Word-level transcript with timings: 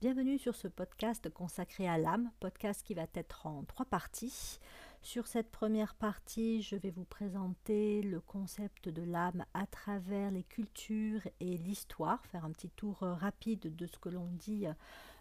Bienvenue 0.00 0.38
sur 0.38 0.54
ce 0.54 0.66
podcast 0.66 1.28
consacré 1.28 1.86
à 1.86 1.98
l'âme, 1.98 2.30
podcast 2.40 2.82
qui 2.82 2.94
va 2.94 3.04
être 3.12 3.46
en 3.46 3.64
trois 3.64 3.84
parties. 3.84 4.58
Sur 5.02 5.26
cette 5.26 5.50
première 5.50 5.94
partie, 5.94 6.62
je 6.62 6.74
vais 6.74 6.90
vous 6.90 7.04
présenter 7.04 8.00
le 8.00 8.18
concept 8.18 8.88
de 8.88 9.02
l'âme 9.02 9.44
à 9.52 9.66
travers 9.66 10.30
les 10.30 10.44
cultures 10.44 11.20
et 11.40 11.58
l'histoire, 11.58 12.24
faire 12.24 12.46
un 12.46 12.50
petit 12.50 12.70
tour 12.70 13.02
euh, 13.02 13.12
rapide 13.12 13.76
de 13.76 13.86
ce 13.86 13.98
que 13.98 14.08
l'on 14.08 14.30
dit 14.38 14.66
euh, 14.66 14.72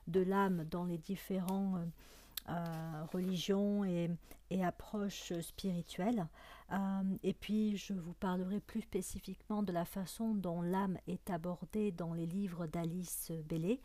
de 0.07 0.21
l'âme 0.21 0.63
dans 0.63 0.85
les 0.85 0.97
différents 0.97 1.83
euh, 2.49 3.05
religion 3.13 3.83
et, 3.83 4.09
approche 4.63 5.31
spirituelle. 5.41 6.27
Euh, 6.71 6.77
et 7.23 7.33
puis 7.33 7.77
je 7.77 7.93
vous 7.93 8.13
parlerai 8.13 8.59
plus 8.59 8.81
spécifiquement 8.81 9.61
de 9.61 9.71
la 9.71 9.85
façon 9.85 10.33
dont 10.33 10.61
l'âme 10.61 10.97
est 11.07 11.29
abordée 11.29 11.91
dans 11.91 12.13
les 12.13 12.25
livres 12.25 12.65
d'Alice 12.65 13.31
Bellé, 13.45 13.79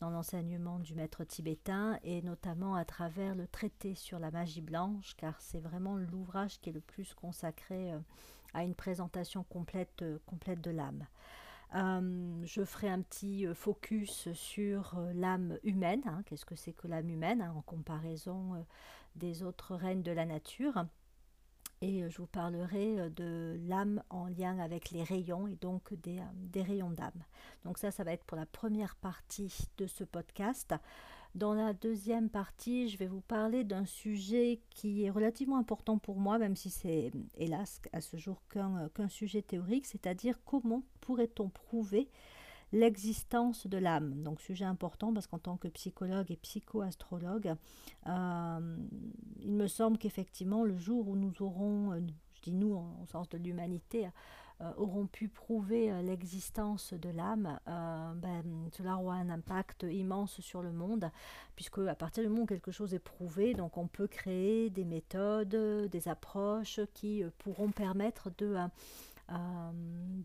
dans 0.00 0.10
l'enseignement 0.10 0.80
du 0.80 0.94
maître 0.94 1.22
tibétain, 1.24 1.98
et 2.02 2.20
notamment 2.22 2.74
à 2.74 2.84
travers 2.84 3.36
le 3.36 3.46
traité 3.46 3.94
sur 3.94 4.18
la 4.18 4.32
magie 4.32 4.60
blanche, 4.60 5.14
car 5.16 5.40
c'est 5.40 5.60
vraiment 5.60 5.96
l'ouvrage 5.96 6.60
qui 6.60 6.70
est 6.70 6.74
le 6.74 6.80
plus 6.80 7.14
consacré 7.14 7.92
euh, 7.92 7.98
à 8.54 8.64
une 8.64 8.74
présentation 8.74 9.44
complète, 9.44 10.04
complète 10.26 10.60
de 10.60 10.70
l'âme. 10.70 11.06
Euh, 11.74 12.40
je 12.44 12.64
ferai 12.64 12.88
un 12.88 13.02
petit 13.02 13.46
euh, 13.46 13.54
focus 13.54 14.32
sur 14.32 14.94
euh, 14.96 15.12
l'âme 15.14 15.58
humaine. 15.64 16.02
Hein. 16.06 16.22
Qu'est-ce 16.24 16.46
que 16.46 16.56
c'est 16.56 16.72
que 16.72 16.88
l'âme 16.88 17.10
humaine 17.10 17.42
hein, 17.42 17.52
en 17.56 17.60
comparaison 17.60 18.64
des 19.16 19.42
autres 19.42 19.74
règnes 19.74 20.02
de 20.02 20.12
la 20.12 20.24
nature 20.24 20.84
et 21.80 22.10
je 22.10 22.18
vous 22.18 22.26
parlerai 22.26 23.08
de 23.10 23.56
l'âme 23.68 24.02
en 24.10 24.26
lien 24.26 24.58
avec 24.58 24.90
les 24.90 25.04
rayons 25.04 25.46
et 25.46 25.54
donc 25.54 25.94
des, 25.94 26.20
des 26.34 26.62
rayons 26.62 26.90
d'âme. 26.90 27.22
Donc 27.64 27.78
ça, 27.78 27.92
ça 27.92 28.02
va 28.02 28.12
être 28.12 28.24
pour 28.24 28.36
la 28.36 28.46
première 28.46 28.96
partie 28.96 29.68
de 29.76 29.86
ce 29.86 30.02
podcast. 30.02 30.74
Dans 31.38 31.54
la 31.54 31.72
deuxième 31.72 32.30
partie, 32.30 32.88
je 32.88 32.98
vais 32.98 33.06
vous 33.06 33.20
parler 33.20 33.62
d'un 33.62 33.84
sujet 33.84 34.58
qui 34.70 35.04
est 35.04 35.10
relativement 35.10 35.56
important 35.56 35.96
pour 35.96 36.18
moi, 36.18 36.36
même 36.36 36.56
si 36.56 36.68
c'est 36.68 37.12
hélas 37.36 37.80
à 37.92 38.00
ce 38.00 38.16
jour 38.16 38.42
qu'un 38.48 39.08
sujet 39.08 39.40
théorique, 39.42 39.86
c'est-à-dire 39.86 40.40
comment 40.44 40.82
pourrait-on 41.00 41.48
prouver 41.48 42.08
l'existence 42.72 43.68
de 43.68 43.78
l'âme. 43.78 44.20
Donc 44.24 44.40
sujet 44.40 44.64
important 44.64 45.14
parce 45.14 45.28
qu'en 45.28 45.38
tant 45.38 45.56
que 45.56 45.68
psychologue 45.68 46.28
et 46.32 46.36
psychoastrologue, 46.38 47.54
euh, 48.08 48.76
il 49.38 49.52
me 49.52 49.68
semble 49.68 49.96
qu'effectivement 49.96 50.64
le 50.64 50.76
jour 50.76 51.06
où 51.06 51.14
nous 51.14 51.40
aurons, 51.40 51.92
euh, 51.92 52.00
je 52.34 52.50
dis 52.50 52.52
nous 52.52 52.74
au 52.74 53.06
sens 53.06 53.28
de 53.28 53.38
l'humanité, 53.38 54.06
euh, 54.06 54.10
auront 54.76 55.06
pu 55.06 55.28
prouver 55.28 55.90
euh, 55.90 56.02
l'existence 56.02 56.92
de 56.92 57.10
l'âme, 57.10 57.58
euh, 57.68 58.12
ben, 58.14 58.42
cela 58.72 58.96
aura 58.96 59.14
un 59.14 59.30
impact 59.30 59.86
immense 59.88 60.40
sur 60.40 60.62
le 60.62 60.72
monde, 60.72 61.10
puisque 61.54 61.78
à 61.78 61.94
partir 61.94 62.24
du 62.24 62.28
moment 62.28 62.42
où 62.42 62.46
quelque 62.46 62.72
chose 62.72 62.94
est 62.94 62.98
prouvé, 62.98 63.54
donc 63.54 63.76
on 63.76 63.86
peut 63.86 64.08
créer 64.08 64.70
des 64.70 64.84
méthodes, 64.84 65.88
des 65.90 66.08
approches 66.08 66.80
qui 66.94 67.22
pourront 67.38 67.70
permettre 67.70 68.30
de 68.38 68.56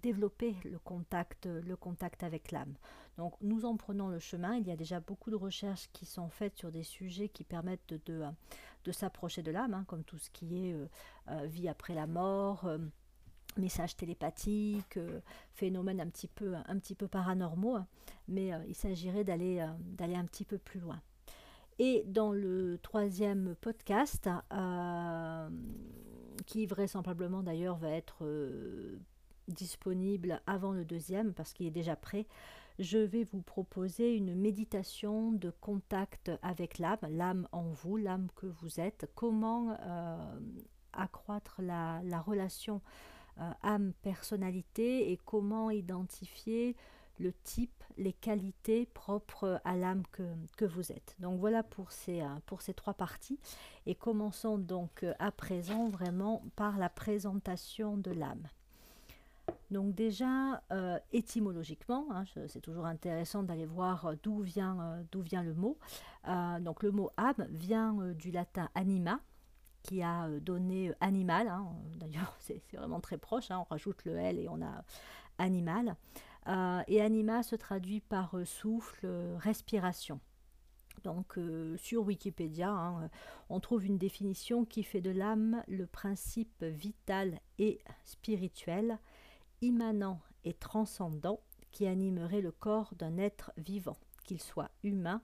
développer 0.01 0.55
le 0.63 0.79
contact, 0.79 1.45
le 1.45 1.75
contact 1.75 2.23
avec 2.23 2.51
l'âme. 2.51 2.73
Donc 3.17 3.33
nous 3.41 3.65
en 3.65 3.75
prenons 3.75 4.07
le 4.07 4.17
chemin. 4.17 4.55
Il 4.55 4.65
y 4.65 4.71
a 4.71 4.77
déjà 4.77 5.01
beaucoup 5.01 5.29
de 5.29 5.35
recherches 5.35 5.89
qui 5.91 6.05
sont 6.05 6.29
faites 6.29 6.55
sur 6.55 6.71
des 6.71 6.83
sujets 6.83 7.27
qui 7.27 7.43
permettent 7.43 7.93
de, 8.05 8.23
de, 8.85 8.91
s'approcher 8.93 9.43
de 9.43 9.51
l'âme, 9.51 9.73
hein, 9.73 9.83
comme 9.87 10.05
tout 10.05 10.17
ce 10.17 10.29
qui 10.29 10.69
est 10.69 10.75
vie 11.45 11.67
après 11.67 11.93
la 11.93 12.07
mort 12.07 12.65
messages 13.57 13.95
télépathiques, 13.95 14.97
euh, 14.97 15.19
phénomènes 15.53 16.01
un 16.01 16.07
petit 16.07 16.27
peu, 16.27 16.55
un 16.55 16.77
petit 16.79 16.95
peu 16.95 17.07
paranormaux, 17.07 17.79
mais 18.27 18.53
euh, 18.53 18.57
il 18.67 18.75
s'agirait 18.75 19.23
d'aller 19.23 19.59
euh, 19.59 19.67
d'aller 19.79 20.15
un 20.15 20.25
petit 20.25 20.45
peu 20.45 20.57
plus 20.57 20.79
loin. 20.79 21.01
Et 21.79 22.03
dans 22.07 22.31
le 22.31 22.77
troisième 22.77 23.55
podcast, 23.59 24.29
qui 26.45 26.67
vraisemblablement 26.67 27.41
d'ailleurs 27.41 27.78
va 27.78 27.89
être 27.89 28.23
disponible 29.47 30.39
avant 30.45 30.72
le 30.72 30.85
deuxième 30.85 31.33
parce 31.33 31.51
qu'il 31.51 31.66
est 31.66 31.72
déjà 31.72 31.95
prêt, 31.95 32.28
je 32.78 32.99
vais 32.99 33.23
vous 33.23 33.41
proposer 33.41 34.16
une 34.16 34.35
méditation 34.35 35.31
de 35.31 35.49
contact 35.49 36.29
avec 36.44 36.78
l'âme, 36.78 36.99
l'âme 37.09 37.47
en 37.51 37.63
vous, 37.63 37.97
l'âme 37.97 38.28
que 38.35 38.45
vous 38.45 38.79
êtes, 38.79 39.09
comment 39.16 39.75
accroître 40.94 41.59
la, 41.59 42.01
la 42.03 42.22
relation 42.22 42.81
âme, 43.61 43.94
personnalité 44.01 45.11
et 45.11 45.17
comment 45.25 45.69
identifier 45.69 46.75
le 47.19 47.31
type, 47.44 47.83
les 47.97 48.13
qualités 48.13 48.88
propres 48.88 49.61
à 49.63 49.75
l'âme 49.75 50.03
que, 50.11 50.66
vous 50.66 50.91
êtes. 50.91 51.16
Donc 51.19 51.39
voilà 51.39 51.61
pour 51.63 51.91
ces, 51.91 52.22
euh, 52.22 52.27
pour 52.45 52.61
trois 52.63 52.93
parties. 52.93 53.39
Et 53.85 53.95
commençons 53.95 54.57
donc 54.57 55.03
euh, 55.03 55.13
à 55.19 55.31
présent 55.31 55.88
vraiment 55.88 56.43
par 56.55 56.77
la 56.77 56.89
présentation 56.89 57.97
de 57.97 58.11
l'âme. 58.11 58.47
Donc 59.72 59.93
déjà, 59.93 60.61
étymologiquement, 61.11 62.07
hein, 62.11 62.23
c'est 62.47 62.61
toujours 62.61 62.85
intéressant 62.85 63.43
d'aller 63.43 63.66
voir 63.66 64.13
d'où 64.22 64.39
vient, 64.39 65.03
d'où 65.11 65.22
vient 65.22 65.43
le 65.43 65.53
mot. 65.53 65.77
donc 66.61 66.83
le 66.83 66.91
mot 66.91 67.09
âme 67.17 67.47
vient 67.49 67.93
du 68.13 68.31
latin 68.31 68.69
anima, 68.75 69.19
qui 69.83 70.01
a 70.01 70.25
euh, 70.25 70.39
donné 70.39 70.89
euh, 70.89 70.95
animal. 70.99 71.47
Hein. 71.47 71.67
D'ailleurs, 71.97 72.35
c'est 72.39 72.61
vraiment 72.73 73.01
très 73.01 73.17
proche. 73.17 73.51
Hein. 73.51 73.59
On 73.59 73.69
rajoute 73.69 74.03
le 74.05 74.17
L 74.17 74.39
et 74.39 74.47
on 74.49 74.61
a 74.61 74.83
animal. 75.38 75.95
Euh, 76.47 76.81
et 76.88 77.01
anima 77.01 77.44
se 77.44 77.55
traduit 77.55 78.01
par 78.01 78.35
souffle, 78.45 79.07
respiration. 79.38 80.19
Donc 81.03 81.38
sur 81.77 82.03
Wikipédia, 82.03 82.69
hein, 82.69 83.09
on 83.49 83.59
trouve 83.59 83.85
une 83.85 83.97
définition 83.97 84.63
qui 84.63 84.83
fait 84.83 85.01
de 85.01 85.09
l'âme 85.09 85.61
le 85.67 85.85
principe 85.85 86.63
vital 86.63 87.39
et 87.59 87.81
spirituel, 88.05 88.99
immanent 89.61 90.22
et 90.45 90.53
transcendant, 90.53 91.41
qui 91.72 91.88
animerait 91.88 92.41
le 92.41 92.51
corps 92.51 92.93
d'un 92.95 93.17
être 93.17 93.51
vivant, 93.57 93.97
qu'il 94.23 94.41
soit 94.41 94.69
humain, 94.83 95.22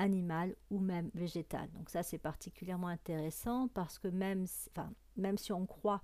animal 0.00 0.56
ou 0.70 0.80
même 0.80 1.10
végétal. 1.14 1.70
Donc 1.72 1.90
ça 1.90 2.02
c'est 2.02 2.18
particulièrement 2.18 2.88
intéressant 2.88 3.68
parce 3.68 3.98
que 3.98 4.08
même, 4.08 4.46
enfin, 4.70 4.90
même 5.16 5.38
si 5.38 5.52
on 5.52 5.66
croit 5.66 6.02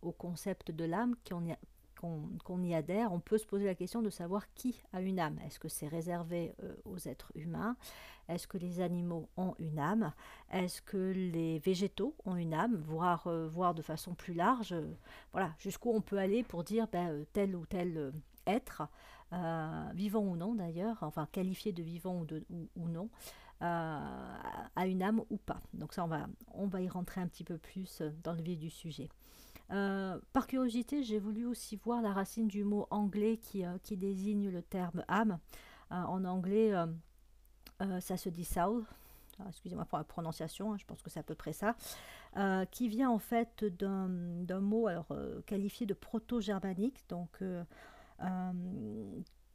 au 0.00 0.12
concept 0.12 0.70
de 0.70 0.84
l'âme, 0.84 1.14
qu'on 1.24 2.62
y, 2.62 2.74
adhère, 2.74 3.12
on 3.12 3.20
peut 3.20 3.38
se 3.38 3.46
poser 3.46 3.66
la 3.66 3.74
question 3.74 4.02
de 4.02 4.10
savoir 4.10 4.52
qui 4.54 4.80
a 4.92 5.00
une 5.00 5.20
âme. 5.20 5.38
Est-ce 5.46 5.58
que 5.58 5.68
c'est 5.68 5.88
réservé 5.88 6.54
euh, 6.62 6.74
aux 6.84 6.98
êtres 7.08 7.30
humains? 7.34 7.76
Est-ce 8.28 8.46
que 8.46 8.58
les 8.58 8.80
animaux 8.80 9.28
ont 9.36 9.54
une 9.58 9.78
âme? 9.78 10.12
Est-ce 10.50 10.80
que 10.80 11.12
les 11.12 11.58
végétaux 11.58 12.14
ont 12.24 12.36
une 12.36 12.54
âme? 12.54 12.76
Voire, 12.76 13.26
euh, 13.26 13.48
voir 13.48 13.74
de 13.74 13.82
façon 13.82 14.14
plus 14.14 14.34
large, 14.34 14.72
euh, 14.72 14.94
voilà, 15.32 15.52
jusqu'où 15.58 15.90
on 15.90 16.00
peut 16.00 16.18
aller 16.18 16.42
pour 16.42 16.64
dire 16.64 16.86
ben, 16.90 17.24
tel 17.32 17.54
ou 17.56 17.66
tel 17.66 18.12
être, 18.46 18.82
vivant 19.94 20.20
ou 20.20 20.36
non 20.36 20.54
d'ailleurs, 20.54 20.98
enfin 21.02 21.26
qualifié 21.32 21.72
de 21.72 21.82
vivant 21.82 22.20
ou, 22.20 22.24
de, 22.24 22.44
ou, 22.76 22.88
non, 22.88 23.08
euh, 23.62 24.36
a 24.76 24.86
une 24.86 25.02
âme 25.02 25.22
ou 25.30 25.36
pas. 25.36 25.60
Donc 25.72 25.92
ça, 25.92 26.04
on 26.04 26.08
va, 26.08 26.26
on 26.52 26.66
va 26.66 26.80
y 26.82 26.88
rentrer 26.88 27.20
un 27.20 27.28
petit 27.28 27.44
peu 27.44 27.58
plus 27.58 28.02
dans 28.22 28.32
le 28.32 28.42
vif 28.42 28.58
du 28.58 28.70
sujet. 28.70 29.08
Euh, 29.70 30.18
par 30.32 30.46
curiosité, 30.46 31.02
j'ai 31.02 31.18
voulu 31.18 31.46
aussi 31.46 31.76
voir 31.76 32.02
la 32.02 32.12
racine 32.12 32.48
du 32.48 32.64
mot 32.64 32.86
anglais 32.90 33.38
qui, 33.38 33.64
euh, 33.64 33.78
qui 33.82 33.96
désigne 33.96 34.50
le 34.50 34.62
terme 34.62 35.04
âme. 35.08 35.38
en 35.90 36.24
anglais, 36.24 36.72
ça 38.00 38.16
se 38.16 38.30
dit 38.30 38.44
soul, 38.44 38.84
ah, 39.38 39.44
excusez-moi 39.48 39.84
pour 39.84 39.98
la 39.98 40.04
prononciation, 40.04 40.72
hein, 40.72 40.76
je 40.78 40.84
pense 40.84 41.02
que 41.02 41.10
c'est 41.10 41.20
à 41.20 41.22
peu 41.22 41.34
près 41.34 41.52
ça, 41.52 41.74
qui 42.70 42.88
vient 42.88 43.10
en 43.10 43.18
fait 43.18 43.64
d'un 43.64 44.60
mot 44.60 44.86
alors, 44.86 45.12
qualifié 45.46 45.86
de 45.86 45.94
proto-germanique, 45.94 47.04
donc 47.08 47.30
euh, 47.42 47.62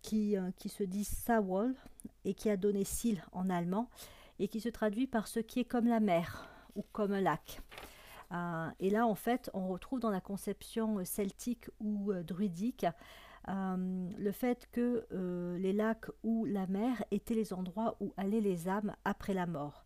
qui, 0.02 0.38
euh, 0.38 0.52
qui, 0.56 0.70
se 0.70 0.84
dit 0.84 1.04
Sawol 1.04 1.76
et 2.24 2.34
qui 2.34 2.50
a 2.50 2.58
donné 2.58 2.84
Sil 2.88 3.20
en 3.32 3.50
allemand 3.50 3.90
et 4.40 4.48
qui 4.48 4.62
se 4.62 4.70
traduit 4.70 5.08
par 5.08 5.28
ce 5.28 5.40
qui 5.40 5.60
est 5.60 5.66
comme 5.66 5.88
la 5.88 6.00
mer 6.00 6.48
ou 6.76 6.84
comme 6.92 7.12
un 7.12 7.22
lac. 7.22 7.62
Euh, 8.32 8.70
et 8.80 8.90
là, 8.90 9.06
en 9.06 9.16
fait, 9.16 9.50
on 9.54 9.68
retrouve 9.68 10.00
dans 10.00 10.10
la 10.10 10.22
conception 10.22 11.04
celtique 11.06 11.70
ou 11.80 12.14
druidique 12.14 12.86
le 13.50 14.32
fait 14.34 14.68
que 14.74 15.08
les 15.58 15.72
lacs 15.72 16.08
ou 16.24 16.44
la 16.44 16.68
mer 16.68 17.02
étaient 17.12 17.34
les 17.34 17.54
endroits 17.54 17.96
où 18.02 18.14
allaient 18.18 18.42
les 18.42 18.68
âmes 18.68 18.94
après 19.06 19.34
la 19.34 19.46
mort. 19.46 19.86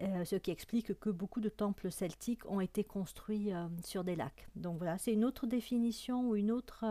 ce 0.00 0.34
qui 0.34 0.50
explique 0.50 0.98
que 0.98 1.10
beaucoup 1.10 1.40
de 1.40 1.48
temples 1.48 1.92
celtiques 1.92 2.44
ont 2.50 2.60
été 2.60 2.82
construits 2.82 3.52
sur 3.84 4.02
des 4.02 4.16
lacs. 4.16 4.48
Donc 4.56 4.78
voilà, 4.78 4.98
c'est 4.98 5.12
une 5.12 5.24
autre 5.24 5.46
définition 5.46 6.28
ou 6.28 6.34
une 6.34 6.50
autre 6.50 6.84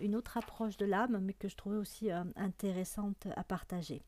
une 0.00 0.16
autre 0.16 0.36
approche 0.36 0.76
de 0.76 0.86
l'âme, 0.86 1.18
mais 1.22 1.32
que 1.32 1.48
je 1.48 1.56
trouvais 1.56 1.76
aussi 1.76 2.10
euh, 2.10 2.24
intéressante 2.36 3.26
à 3.36 3.44
partager. 3.44 4.02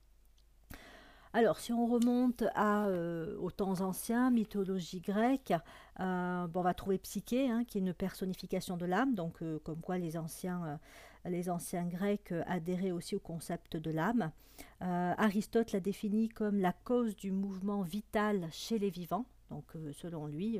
Alors, 1.35 1.59
si 1.59 1.73
on 1.73 1.87
remonte 1.87 2.45
euh, 2.59 3.37
aux 3.39 3.51
temps 3.51 3.81
anciens, 3.81 4.31
mythologie 4.31 5.01
grecque, 5.01 5.55
euh, 6.01 6.47
on 6.55 6.61
va 6.61 6.75
trouver 6.75 6.99
Psyché, 6.99 7.51
hein, 7.51 7.65
qui 7.65 7.79
est 7.79 7.81
une 7.81 7.95
personnification 7.95 8.77
de 8.77 8.85
l'âme, 8.85 9.15
donc 9.15 9.43
comme 9.65 9.81
quoi 9.81 9.97
les 9.99 10.17
anciens 10.17 10.79
les 11.25 11.49
anciens 11.49 11.87
Grecs 11.87 12.35
adhéraient 12.47 12.91
aussi 12.91 13.15
au 13.15 13.21
concept 13.21 13.77
de 13.77 13.91
l'âme. 13.93 14.33
Aristote 14.81 15.71
la 15.71 15.79
définit 15.79 16.29
comme 16.29 16.59
la 16.59 16.73
cause 16.73 17.15
du 17.15 17.31
mouvement 17.31 17.83
vital 17.83 18.49
chez 18.51 18.79
les 18.79 18.91
vivants. 18.91 19.25
Donc 19.49 19.73
selon 19.93 20.27
lui, 20.27 20.59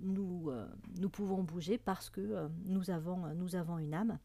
nous, 0.00 0.50
nous 0.98 1.08
pouvons 1.08 1.42
bouger 1.42 1.78
parce 1.78 2.10
que 2.10 2.48
nous, 2.64 2.90
avons, 2.90 3.34
nous 3.34 3.56
avons 3.56 3.78
une 3.78 3.94
âme. 3.94 4.18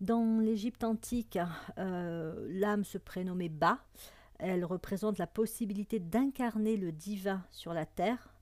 Dans 0.00 0.40
l'Égypte 0.40 0.84
antique, 0.84 1.38
l'âme 1.76 2.84
se 2.84 2.98
prénommait 2.98 3.48
Ba. 3.48 3.78
Elle 4.38 4.64
représente 4.64 5.18
la 5.18 5.28
possibilité 5.28 6.00
d'incarner 6.00 6.76
le 6.76 6.90
divin 6.90 7.44
sur 7.50 7.72
la 7.72 7.86
terre. 7.86 8.32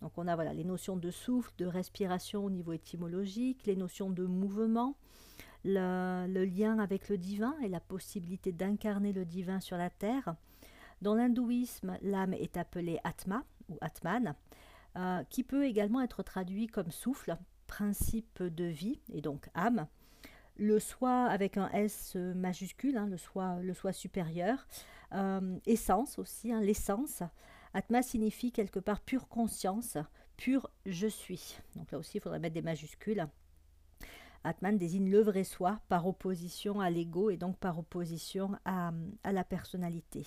Donc 0.00 0.12
on 0.16 0.28
a 0.28 0.52
les 0.54 0.64
notions 0.64 0.96
de 0.96 1.10
souffle, 1.10 1.52
de 1.58 1.66
respiration 1.66 2.44
au 2.44 2.50
niveau 2.50 2.72
étymologique, 2.72 3.66
les 3.66 3.76
notions 3.76 4.10
de 4.10 4.24
mouvement, 4.24 4.96
le, 5.64 6.44
lien 6.44 6.78
avec 6.78 7.08
le 7.08 7.18
divin 7.18 7.54
et 7.62 7.68
la 7.68 7.80
possibilité 7.80 8.52
d'incarner 8.52 9.12
le 9.12 9.24
divin 9.24 9.60
sur 9.60 9.76
la 9.76 9.90
terre. 9.90 10.34
Dans 11.02 11.14
l'hindouisme, 11.14 11.98
l'âme 12.02 12.34
est 12.34 12.56
appelée 12.56 12.98
Atma 13.04 13.44
ou 13.68 13.76
Atman, 13.80 14.34
euh, 14.96 15.22
qui 15.30 15.44
peut 15.44 15.64
également 15.64 16.00
être 16.00 16.22
traduit 16.22 16.66
comme 16.66 16.90
souffle, 16.90 17.36
principe 17.66 18.42
de 18.42 18.64
vie 18.64 19.00
et 19.12 19.20
donc 19.20 19.48
âme. 19.54 19.86
Le 20.56 20.78
soi 20.78 21.24
avec 21.26 21.56
un 21.56 21.70
S 21.70 22.16
majuscule, 22.16 22.96
hein, 22.96 23.06
le, 23.06 23.16
soi, 23.16 23.58
le 23.62 23.72
soi 23.72 23.92
supérieur, 23.92 24.66
euh, 25.14 25.58
essence 25.66 26.18
aussi, 26.18 26.52
hein, 26.52 26.60
l'essence. 26.60 27.22
Atma 27.72 28.02
signifie 28.02 28.52
quelque 28.52 28.80
part 28.80 29.00
pure 29.00 29.28
conscience, 29.28 29.96
pur 30.36 30.68
je 30.86 31.06
suis. 31.06 31.58
Donc 31.76 31.92
là 31.92 31.98
aussi, 31.98 32.18
il 32.18 32.20
faudrait 32.20 32.40
mettre 32.40 32.54
des 32.54 32.62
majuscules. 32.62 33.26
Atman 34.42 34.78
désigne 34.78 35.10
le 35.10 35.20
vrai 35.20 35.44
soi 35.44 35.80
par 35.88 36.06
opposition 36.06 36.80
à 36.80 36.88
l'ego 36.88 37.30
et 37.30 37.36
donc 37.36 37.58
par 37.58 37.78
opposition 37.78 38.56
à, 38.64 38.92
la 39.30 39.44
personnalité. 39.44 40.26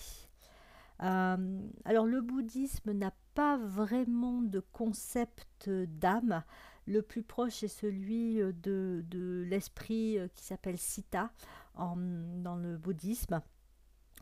Euh, 1.02 1.60
alors 1.86 2.06
le 2.06 2.22
bouddhisme 2.22 2.92
n'a 2.92 3.12
pas 3.34 3.58
vraiment 3.58 4.42
de 4.42 4.60
concept 4.60 5.70
d'âme. 5.70 6.44
Le 6.86 7.02
plus 7.02 7.24
proche 7.24 7.64
est 7.64 7.68
celui 7.68 8.36
de, 8.36 9.04
de 9.08 9.46
l'esprit 9.48 10.18
qui 10.36 10.44
s'appelle 10.44 10.78
Sita 10.78 11.32
dans 11.76 12.56
le 12.56 12.78
bouddhisme. 12.78 13.42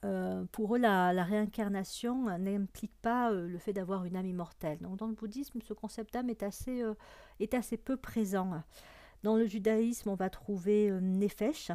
Euh, 0.04 0.46
pour 0.52 0.76
eux, 0.76 0.80
la, 0.80 1.12
réincarnation 1.24 2.38
n'implique 2.40 2.94
pas 3.02 3.32
euh, 3.32 3.48
le 3.48 3.60
fait 3.60 3.74
d'avoir 3.74 4.06
une 4.06 4.16
âme 4.16 4.26
immortelle. 4.26 4.80
Donc, 4.80 4.98
dans 4.98 5.08
le 5.08 5.14
bouddhisme, 5.14 5.60
ce 5.62 5.74
concept 5.74 6.14
d'âme 6.14 6.30
est, 6.30 6.42
assez, 6.42 6.82
euh, 6.82 6.96
est 7.40 7.54
assez 7.54 7.78
peu 7.78 7.98
présent. 7.98 8.64
Dans 9.22 9.36
le 9.36 9.46
judaïsme, 9.46 10.10
on 10.10 10.16
va 10.16 10.32
trouver 10.32 10.90
nefesh, 11.00 11.72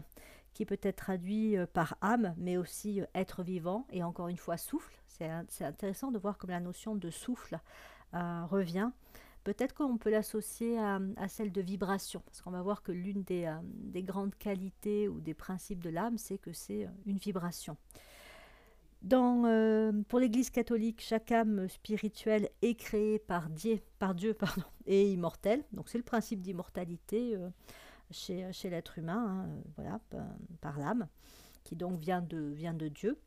qui 0.56 0.64
peut 0.64 0.78
être 0.82 0.96
traduit 0.96 1.56
par 1.74 1.98
âme, 2.00 2.34
mais 2.38 2.56
aussi 2.56 3.02
être 3.14 3.42
vivant, 3.42 3.86
et 3.92 4.02
encore 4.02 4.28
une 4.28 4.38
fois 4.38 4.56
souffle. 4.56 4.98
C'est 5.06 5.64
intéressant 5.64 6.10
de 6.10 6.18
voir 6.18 6.38
comme 6.38 6.50
la 6.50 6.60
notion 6.60 6.94
de 6.94 7.10
souffle 7.10 7.58
revient. 8.12 8.90
Peut-être 9.44 9.74
qu'on 9.74 9.98
peut 9.98 10.10
l'associer 10.10 10.78
à, 10.78 11.28
celle 11.28 11.52
de 11.52 11.60
vibration, 11.60 12.22
parce 12.24 12.40
qu'on 12.40 12.50
va 12.50 12.62
voir 12.62 12.82
que 12.82 12.90
l'une 12.90 13.22
des, 13.22 13.54
des, 13.64 14.02
grandes 14.02 14.34
qualités 14.34 15.08
ou 15.08 15.20
des 15.20 15.34
principes 15.34 15.82
de 15.82 15.90
l'âme, 15.90 16.16
c'est 16.16 16.38
que 16.38 16.54
c'est 16.54 16.88
une 17.04 17.18
vibration. 17.18 17.76
Dans, 19.02 19.44
euh, 19.44 19.92
pour 20.08 20.18
l'Église 20.18 20.50
catholique, 20.50 21.00
chaque 21.00 21.30
âme 21.30 21.68
spirituelle 21.68 22.48
est 22.62 22.74
créée 22.74 23.18
par 23.18 23.50
Dieu, 23.50 23.80
par 23.98 24.14
Dieu 24.14 24.34
pardon, 24.34 24.64
et 24.86 25.12
immortelle. 25.12 25.62
Donc 25.72 25.88
c'est 25.88 25.98
le 25.98 26.04
principe 26.04 26.40
d'immortalité 26.40 27.36
euh, 27.36 27.48
chez, 28.10 28.70
l'être 28.70 28.98
humain, 28.98 29.26
hein, 29.26 29.48
euh, 29.48 29.62
voilà, 29.76 30.00
par, 30.60 30.78
l'âme, 30.78 31.08
qui 31.64 31.76
donc 31.76 31.98
vient 31.98 32.22
de, 32.22 32.88
Dieu. 32.88 33.18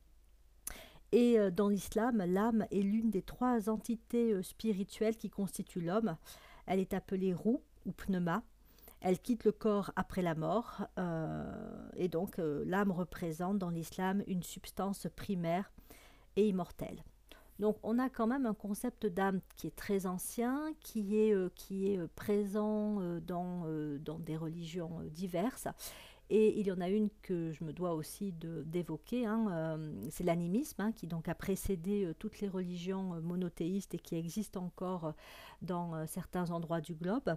Et 1.11 1.37
dans 1.51 1.69
l'islam, 1.69 2.23
l'âme 2.23 2.67
est 2.69 2.81
l'une 2.81 3.09
des 3.09 3.23
trois 3.23 3.67
entités 3.67 4.43
spirituelles 4.43 5.17
qui 5.17 5.31
constituent 5.31 5.81
l'homme. 5.81 6.15
Elle 6.67 6.79
est 6.79 6.93
appelée 6.93 7.33
roue 7.33 7.63
ou 7.87 7.91
pneuma, 7.91 8.43
elle 9.01 9.19
quitte 9.19 9.45
le 9.45 9.51
corps 9.51 9.91
après 9.95 10.21
la 10.21 10.35
mort 10.35 10.87
euh, 10.97 11.89
et 11.95 12.09
donc 12.09 12.37
euh, 12.39 12.63
l'âme 12.65 12.91
représente 12.91 13.57
dans 13.57 13.69
l'islam 13.69 14.23
une 14.27 14.43
substance 14.43 15.07
primaire 15.15 15.71
et 16.35 16.47
immortelle. 16.47 17.03
Donc 17.59 17.77
on 17.83 17.99
a 17.99 18.09
quand 18.09 18.27
même 18.27 18.45
un 18.45 18.53
concept 18.53 19.05
d'âme 19.05 19.41
qui 19.55 19.67
est 19.67 19.75
très 19.75 20.05
ancien, 20.05 20.73
qui 20.79 21.19
est, 21.19 21.33
euh, 21.33 21.49
est 21.71 22.07
présent 22.15 22.99
dans, 23.27 23.65
dans 23.99 24.19
des 24.19 24.37
religions 24.37 25.01
diverses. 25.11 25.67
Et 26.29 26.59
il 26.59 26.67
y 26.67 26.71
en 26.71 26.79
a 26.79 26.89
une 26.89 27.09
que 27.23 27.51
je 27.51 27.63
me 27.63 27.73
dois 27.73 27.93
aussi 27.93 28.33
d'évoquer, 28.33 29.25
hein, 29.25 29.79
c'est 30.11 30.23
l'animisme, 30.23 30.81
hein, 30.81 30.91
qui 30.91 31.07
donc 31.07 31.27
a 31.27 31.33
précédé 31.33 32.13
toutes 32.19 32.39
les 32.39 32.47
religions 32.47 33.19
monothéistes 33.21 33.95
et 33.95 33.99
qui 33.99 34.15
existent 34.15 34.63
encore 34.63 35.13
dans 35.63 36.05
certains 36.05 36.51
endroits 36.51 36.81
du 36.81 36.93
globe. 36.93 37.35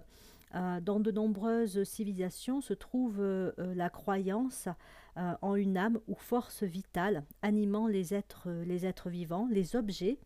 Euh, 0.55 0.79
dans 0.81 0.99
de 0.99 1.09
nombreuses 1.09 1.83
civilisations 1.83 2.61
se 2.61 2.75
trouve 2.75 3.19
euh, 3.19 3.51
euh, 3.57 3.73
la 3.73 3.89
croyance 3.89 4.69
en 5.15 5.53
une 5.53 5.77
âme 5.77 5.99
ou 6.07 6.15
force 6.15 6.63
vitale 6.63 7.23
animant 7.43 7.85
les 7.85 8.15
êtres 8.15 9.09
vivants, 9.11 9.47
les 9.51 9.75
objets, 9.75 10.17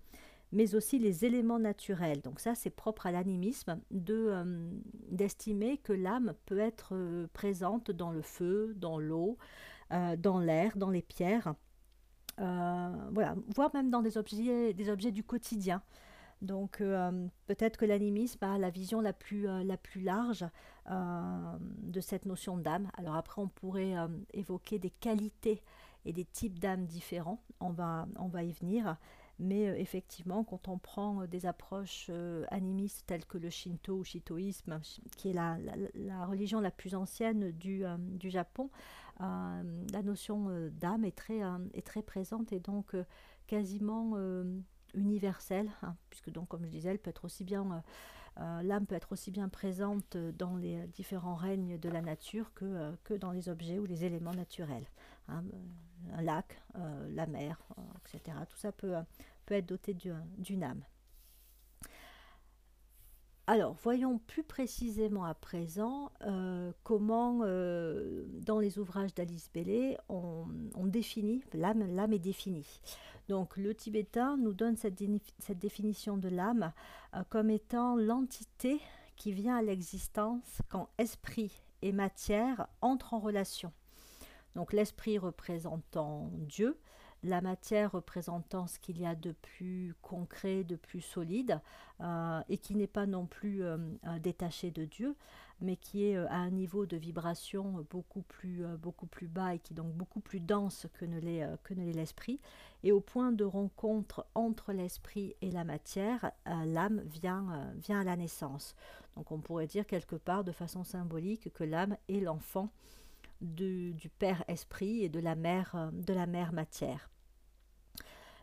mais 0.52 0.76
aussi 0.76 1.00
les 1.00 1.26
éléments 1.26 1.60
naturels. 1.60 2.22
Donc 2.22 2.40
ça, 2.40 2.56
c'est 2.56 2.70
propre 2.70 3.06
à 3.06 3.12
l'animisme 3.12 3.80
d'estimer 3.92 5.78
que 5.78 5.94
l'âme 5.94 6.34
peut 6.46 6.60
être 6.60 7.28
présente 7.34 7.92
dans 7.92 8.12
le 8.12 8.22
feu, 8.22 8.74
dans 8.76 8.98
l'eau, 9.00 9.38
dans 9.90 10.40
l'air, 10.40 10.78
dans 10.78 10.90
les 10.90 11.02
pierres. 11.02 11.54
voilà, 12.38 13.36
voire 13.56 13.72
même 13.74 13.90
dans 13.90 14.02
des 14.02 14.18
objets, 14.18 14.74
des 14.74 14.90
objets 14.90 15.12
du 15.12 15.24
quotidien. 15.24 15.82
Donc 16.42 16.82
euh, 16.82 17.28
peut-être 17.48 17.78
que 17.78 17.86
l'animisme 17.86 18.44
a 18.44 18.58
la 18.58 18.70
vision 18.70 19.02
la 19.02 19.14
plus, 19.14 19.48
euh, 19.48 19.64
la 19.64 19.78
plus 19.78 20.02
large 20.02 20.46
euh, 20.90 21.58
de 21.60 22.00
cette 22.00 22.26
notion 22.26 22.58
d'âme. 22.58 22.90
Alors 22.98 23.16
après, 23.16 23.42
on 23.42 23.48
pourrait 23.48 23.96
évoquer 24.34 24.80
des 24.80 24.92
qualités 24.92 25.62
et 26.06 26.14
des 26.14 26.26
types 26.26 26.60
d'âmes 26.60 26.86
différents. 26.86 27.42
On 27.60 27.72
va, 27.72 28.08
on 28.18 28.28
va 28.28 28.44
y 28.44 28.52
venir. 28.52 28.98
Mais 29.40 29.80
effectivement, 29.80 30.44
quand 30.44 30.68
on 30.68 30.80
prend 30.80 31.28
des 31.28 31.46
approches 31.46 32.10
animistes 32.50 33.06
telles 33.06 33.26
que 33.26 33.38
le 33.38 33.52
Shinto 33.52 33.98
ou 33.98 34.04
Shintoïsme, 34.04 34.80
qui 35.16 35.30
est 35.30 35.34
la, 35.34 35.58
la, 35.94 36.26
religion 36.26 36.60
la 36.60 36.72
plus 36.72 36.96
ancienne 36.96 37.52
du, 37.52 37.84
du 38.00 38.32
Japon, 38.32 38.72
la 39.20 40.02
notion 40.04 40.70
d'âme 40.72 41.06
est 41.06 41.16
très, 41.16 41.42
est 41.76 41.86
très 41.86 42.02
présente 42.02 42.52
et 42.52 42.60
donc 42.60 42.96
quasiment 43.46 44.18
universelle, 44.94 45.70
hein, 45.84 45.96
puisque 46.10 46.32
donc 46.32 46.48
comme 46.48 46.66
je 46.66 46.72
disais, 46.72 46.98
peut 46.98 47.10
être 47.10 47.26
aussi 47.26 47.44
bien 47.44 47.64
euh, 47.72 47.80
euh, 48.40 48.62
l'âme 48.62 48.86
peut 48.86 48.96
être 48.96 49.14
aussi 49.14 49.32
bien 49.32 49.50
présente 49.50 50.16
dans 50.16 50.58
les 50.58 50.86
différents 50.88 51.36
règnes 51.36 51.80
de 51.80 51.90
la 51.90 52.02
nature 52.02 52.54
que, 52.54 52.66
euh, 52.66 52.92
que 53.04 53.16
dans 53.16 53.32
les 53.32 53.50
objets 53.50 53.80
ou 53.80 53.86
les 53.86 54.06
éléments 54.06 54.34
naturels. 54.34 54.86
Hein, 55.28 55.44
un 56.14 56.22
lac, 56.22 56.62
la 57.10 57.26
mer, 57.28 57.60
etc. 58.06 58.38
Tout 58.50 58.58
ça 58.58 58.72
peut, 58.72 58.96
être 59.50 59.66
doté 59.66 59.94
d'une 59.94 60.64
âme. 60.64 60.82
Alors, 63.50 63.74
voyons 63.82 64.18
plus 64.18 64.44
précisément 64.44 65.24
à 65.24 65.34
présent 65.34 66.12
comment, 66.84 67.40
dans 67.40 68.60
les 68.60 68.78
ouvrages 68.80 69.14
d'Alice 69.14 69.50
Bellé, 69.54 69.98
on, 70.10 70.46
définit, 70.86 71.44
l'âme, 71.54 71.88
l'âme 71.96 72.14
est 72.14 72.20
définie. 72.20 72.82
Donc 73.28 73.58
le 73.58 73.76
tibétain 73.76 74.38
nous 74.38 74.54
donne 74.54 74.78
cette, 74.78 75.02
définition 75.60 76.18
de 76.18 76.30
l'âme 76.30 76.72
euh, 77.14 77.24
comme 77.30 77.50
étant 77.50 77.96
l'entité 77.96 78.80
qui 79.16 79.32
vient 79.32 79.58
à 79.58 79.62
l'existence 79.62 80.62
quand 80.70 80.90
esprit 80.98 81.52
et 81.82 81.92
matière 81.92 82.68
entrent 82.82 83.14
en 83.14 83.20
relation. 83.20 83.74
Donc 84.58 84.74
l'esprit 84.74 85.20
représentant 85.20 86.32
Dieu, 86.34 86.80
la 87.22 87.42
matière 87.42 87.92
représentant 87.92 88.66
ce 88.66 88.80
qu'il 88.80 89.00
y 89.00 89.06
a 89.06 89.14
de 89.14 89.32
plus 89.32 89.94
concret, 90.02 90.64
de 90.64 90.76
plus 90.76 91.02
solide, 91.02 91.62
euh, 92.02 92.42
et 92.50 92.58
qui 92.58 92.74
n'est 92.74 92.88
pas 92.88 93.06
non 93.06 93.28
plus 93.28 93.64
euh, 93.64 93.78
détaché 94.20 94.72
de 94.72 94.84
Dieu, 94.84 95.16
mais 95.62 95.76
qui 95.76 96.06
est 96.06 96.18
euh, 96.18 96.28
à 96.30 96.38
un 96.38 96.50
niveau 96.50 96.88
de 96.88 96.98
vibration 96.98 97.86
beaucoup 97.92 98.24
plus, 98.24 98.66
euh, 98.66 98.78
beaucoup 98.78 99.06
plus 99.06 99.28
bas 99.28 99.54
et 99.54 99.60
qui 99.60 99.74
est 99.74 99.76
donc 99.76 99.94
beaucoup 99.94 100.22
plus 100.22 100.40
dense 100.40 100.88
que 100.94 101.06
ne 101.06 101.20
l'est, 101.20 101.44
euh, 101.44 101.56
l'esprit. 101.94 102.40
Et 102.84 102.92
au 102.92 103.00
point 103.00 103.32
de 103.32 103.44
rencontre 103.44 104.26
entre 104.34 104.74
l'esprit 104.74 105.36
et 105.42 105.52
la 105.52 105.66
matière, 105.66 106.32
l'âme 106.46 107.02
vient, 107.06 107.72
vient 107.76 108.02
à 108.02 108.04
la 108.04 108.16
naissance. 108.16 108.76
Donc 109.16 109.32
on 109.32 109.40
pourrait 109.40 109.68
dire 109.68 109.86
quelque 109.86 110.16
part 110.16 110.44
de 110.44 110.52
façon 110.52 110.84
symbolique 110.84 111.52
que 111.54 111.64
l'âme 111.64 111.98
est 112.08 112.20
l'enfant 112.20 112.72
du, 113.42 113.94
du 113.94 114.10
Père 114.10 114.44
Esprit 114.48 115.04
et 115.04 115.10
de 115.10 115.20
la 115.20 115.36
Mère, 115.36 115.90
de 115.94 116.14
la 116.14 116.26
mère 116.26 116.54
Matière. 116.54 117.10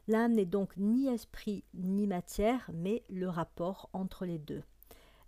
L'âme 0.07 0.33
n'est 0.33 0.45
donc 0.45 0.77
ni 0.77 1.09
esprit 1.09 1.65
ni 1.73 2.07
matière, 2.07 2.71
mais 2.75 3.05
le 3.09 3.29
rapport 3.29 3.89
entre 3.95 4.27
les 4.27 4.39
deux. 4.39 4.63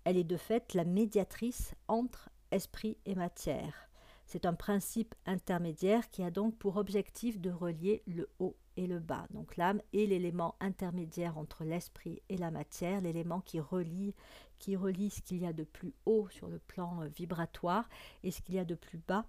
Elle 0.04 0.18
est 0.18 0.24
de 0.24 0.36
fait 0.36 0.74
la 0.74 0.84
médiatrice 0.84 1.74
entre 1.88 2.28
esprit 2.50 2.98
et 3.06 3.14
matière. 3.14 3.88
C'est 4.26 4.44
un 4.44 4.54
principe 4.54 5.14
intermédiaire 5.24 6.10
qui 6.10 6.22
a 6.22 6.30
donc 6.30 6.56
pour 6.56 6.76
objectif 6.76 7.40
de 7.40 7.50
relier 7.50 8.02
le 8.06 8.28
haut 8.38 8.56
et 8.76 8.86
le 8.86 8.98
bas. 8.98 9.26
Donc 9.30 9.56
l'âme 9.56 9.80
est 9.94 10.06
l'élément 10.06 10.56
intermédiaire 10.60 11.38
entre 11.38 11.64
l'esprit 11.64 12.20
et 12.28 12.36
la 12.36 12.50
matière, 12.50 13.00
l'élément 13.00 13.40
qui 13.40 13.60
relie, 13.60 14.14
qui 14.58 14.76
relie 14.76 15.10
ce 15.10 15.22
qu'il 15.22 15.38
y 15.38 15.46
a 15.46 15.52
de 15.52 15.64
plus 15.64 15.94
haut 16.04 16.28
sur 16.28 16.48
le 16.48 16.58
plan 16.58 17.02
euh, 17.02 17.06
vibratoire 17.06 17.88
et 18.24 18.30
ce 18.30 18.42
qu'il 18.42 18.56
y 18.56 18.58
a 18.58 18.64
de 18.64 18.74
plus 18.74 19.00
bas 19.06 19.24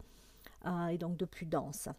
euh, 0.66 0.88
et 0.88 0.98
donc 0.98 1.18
de 1.18 1.26
plus 1.26 1.46
dense. 1.46 1.90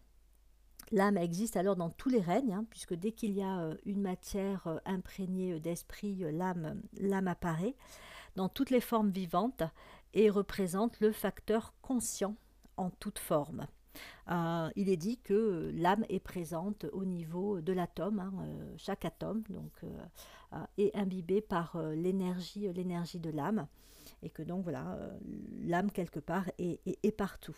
L'âme 0.91 1.19
existe 1.19 1.57
alors 1.57 1.77
dans 1.77 1.91
tous 1.91 2.09
les 2.09 2.21
règnes, 2.21 2.55
hein, 2.55 2.67
puisque 2.71 2.95
dès 2.95 3.13
qu'il 3.13 3.33
y 3.33 3.43
a 3.43 3.61
euh, 3.61 3.77
une 3.85 4.01
matière 4.01 4.81
imprégnée 4.85 5.61
d'esprit, 5.61 6.17
l'âme, 6.33 6.81
l'âme 6.99 7.29
apparaît 7.29 7.75
dans 8.37 8.49
toutes 8.49 8.71
les 8.71 8.81
formes 8.81 9.11
vivantes 9.11 9.63
et 10.15 10.31
représente 10.31 11.01
le 11.01 11.13
facteur 11.13 11.75
conscient 11.83 12.37
en 12.77 12.91
toute 12.91 13.19
forme. 13.19 13.67
Euh, 14.31 14.71
il 14.77 14.89
est 14.89 14.97
dit 14.97 15.19
que 15.19 15.73
l'âme 15.75 16.05
est 16.09 16.21
présente 16.21 16.87
au 16.93 17.05
niveau 17.05 17.61
de 17.61 17.73
l'atome, 17.73 18.21
hein, 18.21 18.33
euh, 18.41 18.75
chaque 18.77 19.05
atome 19.05 19.43
euh, 19.85 20.65
est 20.77 20.95
imbibé 20.95 21.41
par 21.41 21.81
l'énergie, 21.95 22.69
de 22.69 23.31
l'âme, 23.31 23.67
et 24.23 24.31
que 24.31 24.43
donc 24.43 24.65
voilà, 24.65 24.99
l'âme 25.61 25.91
quelque 25.91 26.21
part 26.21 26.51
est, 26.59 27.17
partout. 27.17 27.57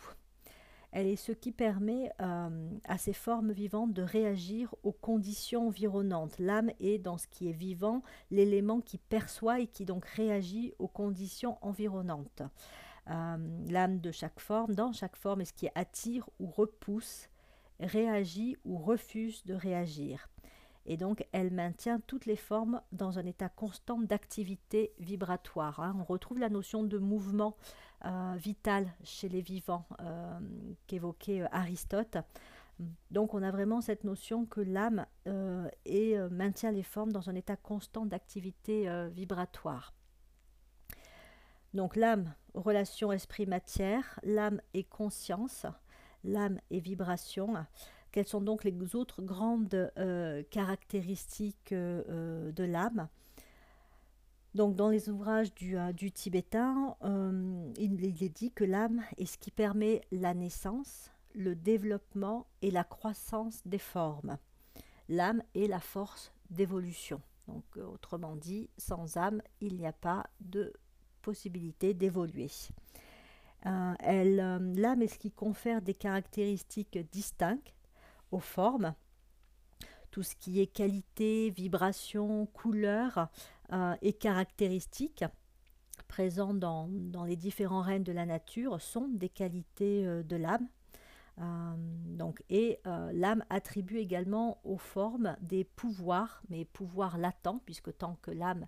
Elle 0.92 1.06
est 1.06 1.16
ce 1.16 1.32
qui 1.32 1.52
permet 1.52 2.10
à 2.18 2.98
ces 2.98 3.12
formes 3.12 3.52
vivantes 3.52 3.92
de 3.92 4.02
réagir 4.02 4.74
aux 4.82 4.92
conditions 4.92 5.68
environnantes. 5.68 6.38
L'âme 6.38 6.70
est 6.80 6.98
dans 6.98 7.16
ce 7.16 7.28
qui 7.28 7.48
est 7.48 7.52
vivant 7.52 8.02
l'élément 8.30 8.80
qui 8.80 8.98
perçoit 8.98 9.60
et 9.60 9.66
qui 9.66 9.84
donc 9.84 10.04
réagit 10.04 10.74
aux 10.78 10.88
conditions 10.88 11.58
environnantes. 11.62 12.42
Euh, 13.08 13.36
l'âme 13.68 14.00
de 14.00 14.12
chaque 14.12 14.40
forme, 14.40 14.74
dans 14.74 14.92
chaque 14.92 15.16
forme, 15.16 15.40
est 15.40 15.46
ce 15.46 15.52
qui 15.52 15.68
attire 15.74 16.28
ou 16.38 16.46
repousse, 16.46 17.28
réagit 17.80 18.56
ou 18.64 18.78
refuse 18.78 19.44
de 19.46 19.54
réagir. 19.54 20.28
Et 20.86 20.96
donc, 20.96 21.26
elle 21.32 21.52
maintient 21.52 22.00
toutes 22.06 22.26
les 22.26 22.36
formes 22.36 22.80
dans 22.92 23.18
un 23.18 23.26
état 23.26 23.48
constant 23.48 23.98
d'activité 23.98 24.92
vibratoire. 24.98 25.80
Hein. 25.80 25.96
On 25.98 26.04
retrouve 26.04 26.38
la 26.38 26.48
notion 26.48 26.82
de 26.82 26.98
mouvement 26.98 27.56
euh, 28.04 28.34
vital 28.38 28.86
chez 29.04 29.28
les 29.28 29.42
vivants 29.42 29.86
euh, 30.00 30.38
qu'évoquait 30.86 31.42
Aristote. 31.52 32.16
Donc, 33.10 33.34
on 33.34 33.42
a 33.42 33.50
vraiment 33.50 33.82
cette 33.82 34.04
notion 34.04 34.46
que 34.46 34.62
l'âme 34.62 35.04
maintient 35.26 36.72
les 36.72 36.82
formes 36.82 37.12
dans 37.12 37.28
un 37.28 37.34
état 37.34 37.56
constant 37.56 38.06
d'activité 38.06 38.88
vibratoire. 39.12 39.92
Donc 41.72 41.94
l'âme, 41.94 42.34
relation 42.54 43.12
esprit-matière, 43.12 44.18
l'âme 44.24 44.60
et 44.74 44.82
conscience, 44.82 45.66
l'âme 46.24 46.60
et 46.70 46.80
vibration. 46.80 47.54
Quelles 48.12 48.26
sont 48.26 48.40
donc 48.40 48.64
les 48.64 48.96
autres 48.96 49.22
grandes 49.22 49.92
euh, 49.98 50.42
caractéristiques 50.50 51.72
euh, 51.72 52.50
de 52.52 52.64
l'âme 52.64 53.08
donc, 54.56 54.74
dans 54.74 54.88
les 54.88 55.08
ouvrages 55.08 55.54
du, 55.54 55.78
euh, 55.78 55.92
tibétain, 56.12 56.96
il, 57.78 58.04
est 58.04 58.28
dit 58.28 58.50
que 58.50 58.64
l'âme 58.64 59.00
est 59.16 59.26
ce 59.26 59.38
qui 59.38 59.52
permet 59.52 60.00
la 60.10 60.34
naissance, 60.34 61.12
le 61.36 61.54
développement 61.54 62.48
et 62.60 62.72
la 62.72 62.82
croissance 62.82 63.62
des 63.64 63.78
formes. 63.78 64.38
L'âme 65.08 65.44
est 65.54 65.68
la 65.68 65.78
force 65.78 66.32
d'évolution. 66.50 67.20
Donc, 67.46 67.62
autrement 67.76 68.34
dit, 68.34 68.68
sans 68.76 69.16
âme, 69.16 69.40
il 69.60 69.76
n'y 69.76 69.86
a 69.86 69.92
pas 69.92 70.26
de 70.40 70.72
possibilité 71.22 71.94
d'évoluer. 71.94 72.50
L'âme 73.64 75.02
est 75.02 75.06
ce 75.14 75.18
qui 75.20 75.30
confère 75.30 75.80
des 75.80 75.94
caractéristiques 75.94 76.98
distinctes 77.12 77.72
formes. 78.38 78.94
Tout 80.10 80.22
ce 80.22 80.34
qui 80.36 80.60
est 80.60 80.66
qualité, 80.66 81.50
vibration, 81.50 82.46
couleur 82.46 83.28
euh, 83.72 83.94
et 84.02 84.12
caractéristiques 84.12 85.24
présents 86.08 86.54
dans, 86.54 86.88
dans, 86.88 87.24
les 87.24 87.36
différents 87.36 87.82
règnes 87.82 88.02
de 88.02 88.12
la 88.12 88.26
nature 88.26 88.80
sont 88.80 89.08
des 89.08 89.28
qualités 89.28 90.04
de 90.04 90.36
l'âme. 90.36 90.66
donc, 91.38 92.42
et 92.50 92.80
l'âme 93.12 93.44
attribue 93.48 93.98
également 93.98 94.58
aux 94.64 94.78
formes 94.78 95.36
des 95.40 95.62
pouvoirs, 95.62 96.42
mais 96.48 96.64
pouvoirs 96.64 97.16
latents, 97.16 97.60
puisque 97.64 97.96
tant 97.96 98.16
que 98.22 98.32
l'âme 98.32 98.66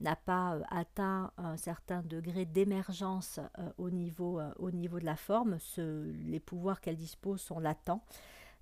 n'a 0.00 0.16
pas 0.16 0.54
euh, 0.54 0.62
atteint 0.70 1.32
un 1.36 1.56
certain 1.56 2.02
degré 2.02 2.44
d'émergence 2.44 3.40
euh, 3.58 3.70
au, 3.78 3.90
niveau, 3.90 4.38
euh, 4.38 4.52
au 4.58 4.70
niveau 4.70 4.98
de 5.00 5.04
la 5.04 5.16
forme, 5.16 5.58
les 5.76 6.40
pouvoirs 6.40 6.80
qu'elle 6.80 6.96
dispose 6.96 7.40
sont 7.40 7.58
latents. 7.58 8.02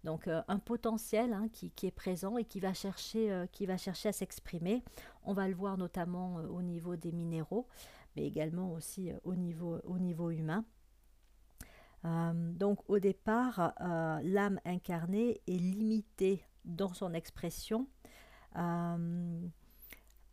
Donc 0.04 0.28
un 0.28 0.58
potentiel 0.60 1.32
hein, 1.32 1.48
qui, 1.52 1.72
est 1.84 1.90
présent 1.90 2.38
et 2.38 2.44
qui 2.44 2.60
va 2.60 2.72
chercher, 2.74 3.44
qui 3.50 3.66
va 3.66 3.76
chercher 3.76 4.10
à 4.10 4.12
s'exprimer. 4.12 4.84
On 5.24 5.32
va 5.32 5.48
le 5.48 5.54
voir 5.54 5.78
notamment 5.78 6.36
au 6.36 6.62
niveau 6.62 6.94
des 6.94 7.10
minéraux, 7.10 7.66
mais 8.14 8.24
également 8.24 8.70
aussi 8.72 9.10
au 9.24 9.34
niveau 9.34 10.30
humain. 10.30 10.64
donc 12.04 12.78
au 12.88 13.00
départ, 13.00 13.74
l'âme 13.80 14.60
incarnée 14.64 15.40
est 15.48 15.58
limitée 15.58 16.44
dans 16.64 16.94
son 16.94 17.12
expression 17.12 17.88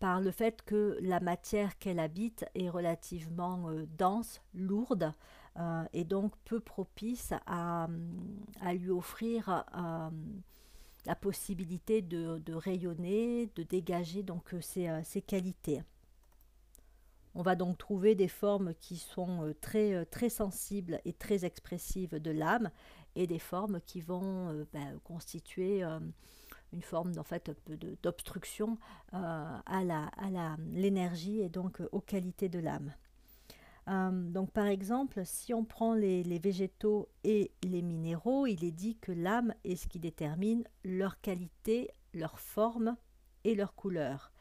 par 0.03 0.19
le 0.19 0.31
fait 0.31 0.63
que 0.63 0.97
la 0.99 1.21
matière 1.21 1.79
qu'elle 1.79 1.97
habite 1.97 2.43
est 2.55 2.67
relativement 2.67 3.69
euh, 3.69 3.85
dense, 3.97 4.41
lourde, 4.53 5.13
euh, 5.57 5.85
et 5.93 6.03
donc 6.03 6.33
peu 6.43 6.59
propice 6.59 7.31
à, 7.45 7.87
lui 8.73 8.89
offrir 8.89 9.63
euh, 9.73 10.09
la 11.05 11.15
possibilité 11.15 12.01
de, 12.01 12.53
rayonner, 12.53 13.49
de 13.55 13.63
dégager 13.63 14.23
donc 14.23 14.53
ses, 14.59 15.21
qualités. 15.25 15.83
On 17.33 17.41
va 17.41 17.55
donc 17.55 17.77
trouver 17.77 18.13
des 18.13 18.27
formes 18.27 18.73
qui 18.81 18.97
sont 18.97 19.55
très, 19.61 20.05
très 20.07 20.27
sensibles 20.27 20.99
et 21.05 21.13
très 21.13 21.45
expressives 21.45 22.21
de 22.21 22.31
l'âme, 22.31 22.71
et 23.15 23.25
des 23.25 23.39
formes 23.39 23.79
qui 23.85 24.01
vont 24.01 24.65
ben, 24.73 24.99
constituer 25.05 25.81
une 26.73 26.81
forme 26.81 27.13
en 27.17 27.23
fait 27.23 27.51
d'obstruction 28.01 28.77
euh, 29.13 29.57
à 29.65 29.83
la 29.83 30.05
à 30.17 30.57
l'énergie 30.71 31.39
et 31.39 31.49
donc 31.49 31.81
euh, 31.81 31.89
aux 31.91 32.01
qualités 32.01 32.49
de 32.49 32.59
l'âme. 32.59 32.93
Euh, 33.89 34.11
donc 34.11 34.51
par 34.51 34.67
exemple, 34.67 35.21
si 35.25 35.53
on 35.53 35.65
prend 35.65 35.93
les, 35.93 36.23
les, 36.23 36.39
végétaux 36.39 37.09
et 37.23 37.51
les 37.63 37.81
minéraux, 37.81 38.47
il 38.47 38.63
est 38.63 38.71
dit 38.71 38.95
que 38.95 39.11
l'âme 39.11 39.53
est 39.65 39.75
ce 39.75 39.87
qui 39.87 39.99
détermine 39.99 40.63
leur 40.85 41.19
qualité, 41.19 41.89
leur 42.13 42.39
forme 42.39 42.95
et 43.43 43.55
leur 43.55 43.75
couleur. 43.75 44.31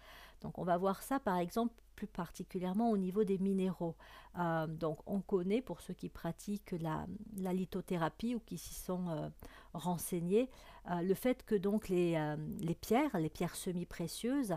Donc 0.42 0.58
on 0.58 0.64
va 0.64 0.76
voir 0.76 1.02
ça 1.02 1.20
par 1.20 1.38
exemple 1.38 1.74
plus 1.94 2.06
particulièrement 2.06 2.90
au 2.90 2.96
niveau 2.96 3.24
des 3.24 3.38
minéraux. 3.38 3.96
Euh, 4.38 4.66
donc 4.66 4.98
on 5.06 5.20
connaît, 5.20 5.60
pour 5.60 5.80
ceux 5.80 5.94
qui 5.94 6.08
pratiquent 6.08 6.74
la, 6.80 7.06
lithothérapie 7.52 8.34
ou 8.34 8.40
qui 8.40 8.58
s'y 8.58 8.74
sont 8.74 9.08
euh, 9.08 9.28
renseignés, 9.74 10.48
euh, 10.90 11.02
le 11.02 11.14
fait 11.14 11.44
que 11.44 11.54
donc 11.54 11.88
les, 11.88 12.18
les 12.60 12.74
pierres, 12.74 13.16
les 13.18 13.30
pierres 13.30 13.54
semi-précieuses, 13.54 14.54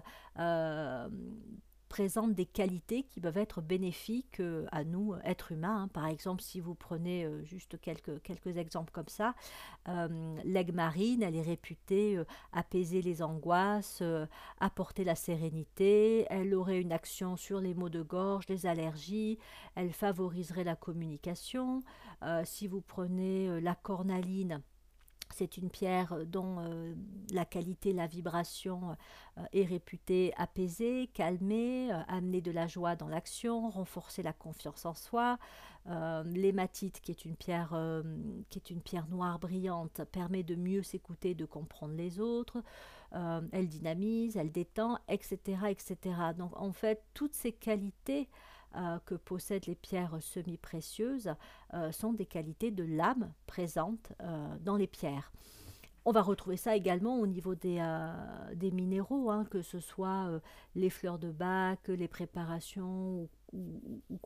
présentent 1.90 2.34
des 2.34 2.46
qualités 2.46 3.04
qui 3.04 3.22
peuvent 3.22 3.38
être 3.38 3.62
bénéfiques 3.62 4.40
euh, 4.40 4.66
à 4.72 4.84
nous, 4.84 5.14
euh, 5.14 5.20
êtres 5.24 5.52
humains. 5.52 5.84
Hein. 5.84 5.88
Par 5.88 6.08
exemple, 6.08 6.42
si 6.42 6.60
vous 6.60 6.76
prenez 6.76 7.26
euh, 7.26 7.44
juste 7.44 7.80
quelques, 7.80 8.22
quelques 8.22 8.58
exemples 8.58 8.92
comme 8.92 9.08
ça, 9.08 9.36
l'aigle 10.44 10.74
marine, 10.74 11.22
elle 11.22 11.36
est 11.36 11.42
réputée 11.42 12.20
apaiser 12.54 13.02
les 13.04 13.22
angoisses, 13.22 14.02
apporter 14.60 15.04
la 15.04 15.16
sérénité, 15.16 16.26
elle 16.30 16.56
aurait 16.56 16.82
une 16.82 16.92
action 16.92 17.38
sur 17.38 17.60
les 17.60 17.76
maux 17.76 17.90
de 17.90 18.02
gorge, 18.02 18.46
les 18.50 18.66
allergies, 18.66 19.38
elle 19.76 19.94
favoriserait 19.94 20.64
la 20.64 20.76
communication. 20.76 21.84
si 22.46 22.68
vous 22.68 22.82
prenez 22.82 23.62
la 23.62 23.76
cornaline, 23.76 24.62
c'est 25.34 25.58
une 25.58 25.70
pierre 25.70 26.14
euh, 26.14 26.26
dont 26.26 26.60
euh, 26.60 26.94
la 27.32 27.46
qualité, 27.46 27.94
la 27.94 28.08
vibration 28.08 28.96
euh, 29.38 29.44
est 29.54 29.66
réputée 29.66 30.34
apaiser, 30.38 31.10
calmer, 31.14 31.92
amener 32.08 32.42
de 32.42 32.52
la 32.52 32.68
joie 32.68 32.96
dans 32.96 33.08
l'action, 33.08 33.70
renforcer 33.70 34.24
la 34.24 34.34
confiance 34.34 34.86
en 34.86 34.94
soi. 34.94 35.38
L'hématite, 36.26 37.00
qui 37.00 37.12
est 37.12 37.26
une 37.26 37.36
pierre 37.36 37.78
qui 38.50 38.58
est 38.58 38.72
une 38.72 38.82
pierre 38.82 39.08
noire 39.08 39.38
brillante, 39.38 40.02
permet 40.12 40.42
de 40.42 40.56
mieux 40.56 40.82
s'écouter, 40.82 41.36
de 41.36 41.46
comprendre 41.46 41.94
les 41.94 42.20
autres. 42.20 42.64
elle 43.12 43.68
dynamise, 43.68 44.36
elle 44.36 44.52
détend, 44.52 44.98
etc., 45.08 45.60
etc. 45.70 45.98
Donc 46.36 46.60
en 46.60 46.72
fait, 46.72 47.04
toutes 47.14 47.36
ces 47.36 47.52
qualités 47.52 48.30
euh, 48.76 49.00
que 49.06 49.16
possèdent 49.16 49.68
les 49.68 49.76
pierres 49.76 50.18
semi-précieuses 50.20 51.34
euh, 51.74 51.92
sont 51.92 52.14
des 52.14 52.26
qualités 52.26 52.72
de 52.72 52.84
l'âme 52.84 53.32
présentes 53.48 54.12
euh, 54.22 54.58
dans 54.62 54.76
les 54.76 54.88
pierres. 54.88 55.32
On 56.04 56.12
va 56.12 56.22
retrouver 56.22 56.58
ça 56.58 56.76
également 56.76 57.20
au 57.20 57.26
niveau 57.26 57.56
des, 57.56 57.82
minéraux, 58.72 59.32
hein, 59.32 59.46
que 59.50 59.64
ce 59.64 59.80
soit 59.80 60.40
les 60.76 60.92
fleurs 60.92 61.18
de 61.18 61.32
bac, 61.32 61.88
les 61.88 62.08
préparations 62.08 63.28
ou, 63.54 64.18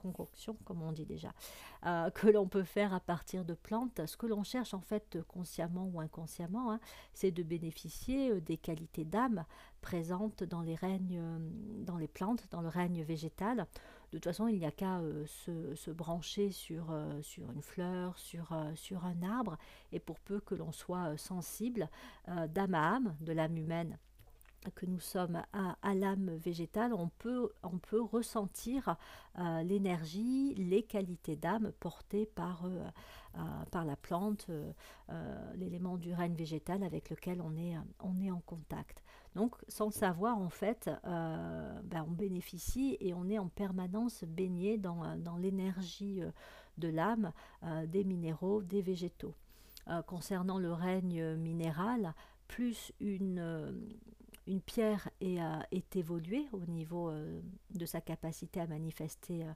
concoction, 0.00 0.56
comme 0.64 0.82
on 0.82 0.92
dit 0.92 1.06
déjà, 1.06 1.32
que 1.82 2.28
l'on 2.28 2.48
peut 2.48 2.64
faire 2.64 2.92
à 2.94 3.00
partir 3.00 3.44
de 3.44 3.54
plantes. 3.54 4.06
Ce 4.06 4.16
que 4.16 4.26
l'on 4.26 4.42
cherche 4.42 4.74
en 4.74 4.80
fait 4.80 5.18
consciemment 5.28 5.90
ou 5.92 6.00
inconsciemment, 6.00 6.72
hein, 6.72 6.80
c'est 7.12 7.30
de 7.30 7.42
bénéficier 7.42 8.40
des 8.40 8.56
qualités 8.56 9.04
d'âme 9.04 9.44
présentes 9.80 10.42
dans 10.44 10.62
les 10.62 10.74
règnes, 10.74 11.22
dans 11.84 11.96
les 11.96 12.08
plantes, 12.08 12.46
dans 12.50 12.60
le 12.60 12.68
règne 12.68 13.02
végétal. 13.02 13.66
De 14.12 14.18
toute 14.18 14.24
façon, 14.24 14.48
il 14.48 14.58
n'y 14.58 14.66
a 14.66 14.72
qu'à 14.72 14.98
euh, 14.98 15.24
se, 15.26 15.90
brancher 15.92 16.50
sur, 16.50 16.90
euh, 16.90 17.22
sur 17.22 17.48
une 17.52 17.62
fleur, 17.62 18.18
sur, 18.18 18.52
euh, 18.52 18.74
sur 18.74 19.04
un 19.04 19.22
arbre, 19.22 19.56
et 19.92 20.00
pour 20.00 20.18
peu 20.18 20.40
que 20.40 20.56
l'on 20.56 20.72
soit 20.72 21.16
sensible 21.16 21.88
d'âme 22.48 22.74
à 22.74 22.96
âme, 22.96 23.16
de 23.20 23.32
l'âme 23.32 23.56
humaine 23.56 23.98
que 24.74 24.86
nous 24.86 25.00
sommes 25.00 25.42
à, 25.52 25.94
l'âme 25.94 26.30
végétale, 26.36 26.92
on 26.92 27.08
peut, 27.18 27.50
on 27.62 27.78
peut 27.78 28.02
ressentir 28.02 28.96
l'énergie, 29.62 30.54
les 30.54 30.82
qualités 30.82 31.36
d'âme 31.36 31.72
portées 31.80 32.26
par, 32.26 32.68
par 33.70 33.84
la 33.86 33.96
plante, 33.96 34.50
l'élément 35.54 35.96
du 35.96 36.12
règne 36.12 36.34
végétal 36.34 36.82
avec 36.82 37.08
lequel 37.08 37.40
on 37.40 37.56
est, 37.56 37.74
on 38.00 38.20
est 38.20 38.30
en 38.30 38.40
contact. 38.40 39.02
Donc, 39.36 39.54
sans 39.68 39.86
le 39.86 39.92
savoir, 39.92 40.38
en 40.38 40.48
fait, 40.48 40.90
euh, 41.04 41.80
ben, 41.84 42.04
on 42.08 42.12
bénéficie 42.12 42.96
et 43.00 43.14
on 43.14 43.28
est 43.28 43.38
en 43.38 43.48
permanence 43.48 44.24
baigné 44.24 44.76
dans, 44.76 45.04
euh, 45.04 45.38
l'énergie 45.38 46.22
euh, 46.22 46.30
de 46.78 46.88
l'âme, 46.88 47.32
des 47.88 48.04
minéraux, 48.04 48.62
des 48.62 48.80
végétaux. 48.80 49.34
concernant 50.06 50.56
le 50.56 50.72
règne 50.72 51.34
minéral, 51.36 52.14
plus 52.48 52.90
une, 53.00 53.92
une 54.50 54.60
pierre 54.60 55.08
est, 55.20 55.38
est, 55.70 55.96
évoluée 55.96 56.46
au 56.52 56.66
niveau 56.66 57.10
de 57.70 57.86
sa 57.86 58.00
capacité 58.00 58.60
à 58.60 58.66
manifester, 58.66 59.46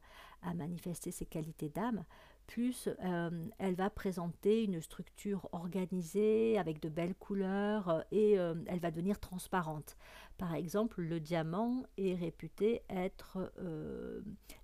à 0.43 0.55
manifester 0.55 1.11
ses 1.11 1.27
qualités 1.27 1.69
d'âme, 1.69 2.05
plus 2.47 2.89
euh, 3.03 3.31
elle 3.59 3.75
va 3.75 3.91
présenter 3.91 4.65
une 4.65 4.81
structure 4.81 5.49
organisée 5.53 6.59
avec 6.59 6.81
de 6.81 6.89
belles 6.89 7.15
couleurs 7.15 7.89
euh, 7.89 8.01
et 8.13 8.39
euh, 8.39 8.55
elle 8.67 8.81
va 8.81 8.91
devenir 8.91 9.19
transparente. 9.19 9.97
Par 10.39 10.55
exemple, 10.55 11.01
le 11.01 11.21
diamant 11.21 11.85
est 11.97 12.15
réputé 12.15 12.83
être 12.91 13.53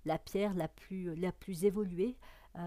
la 0.03 0.17
pierre 0.17 0.53
la 0.53 0.67
plus 0.67 1.63
évoluée 1.63 2.17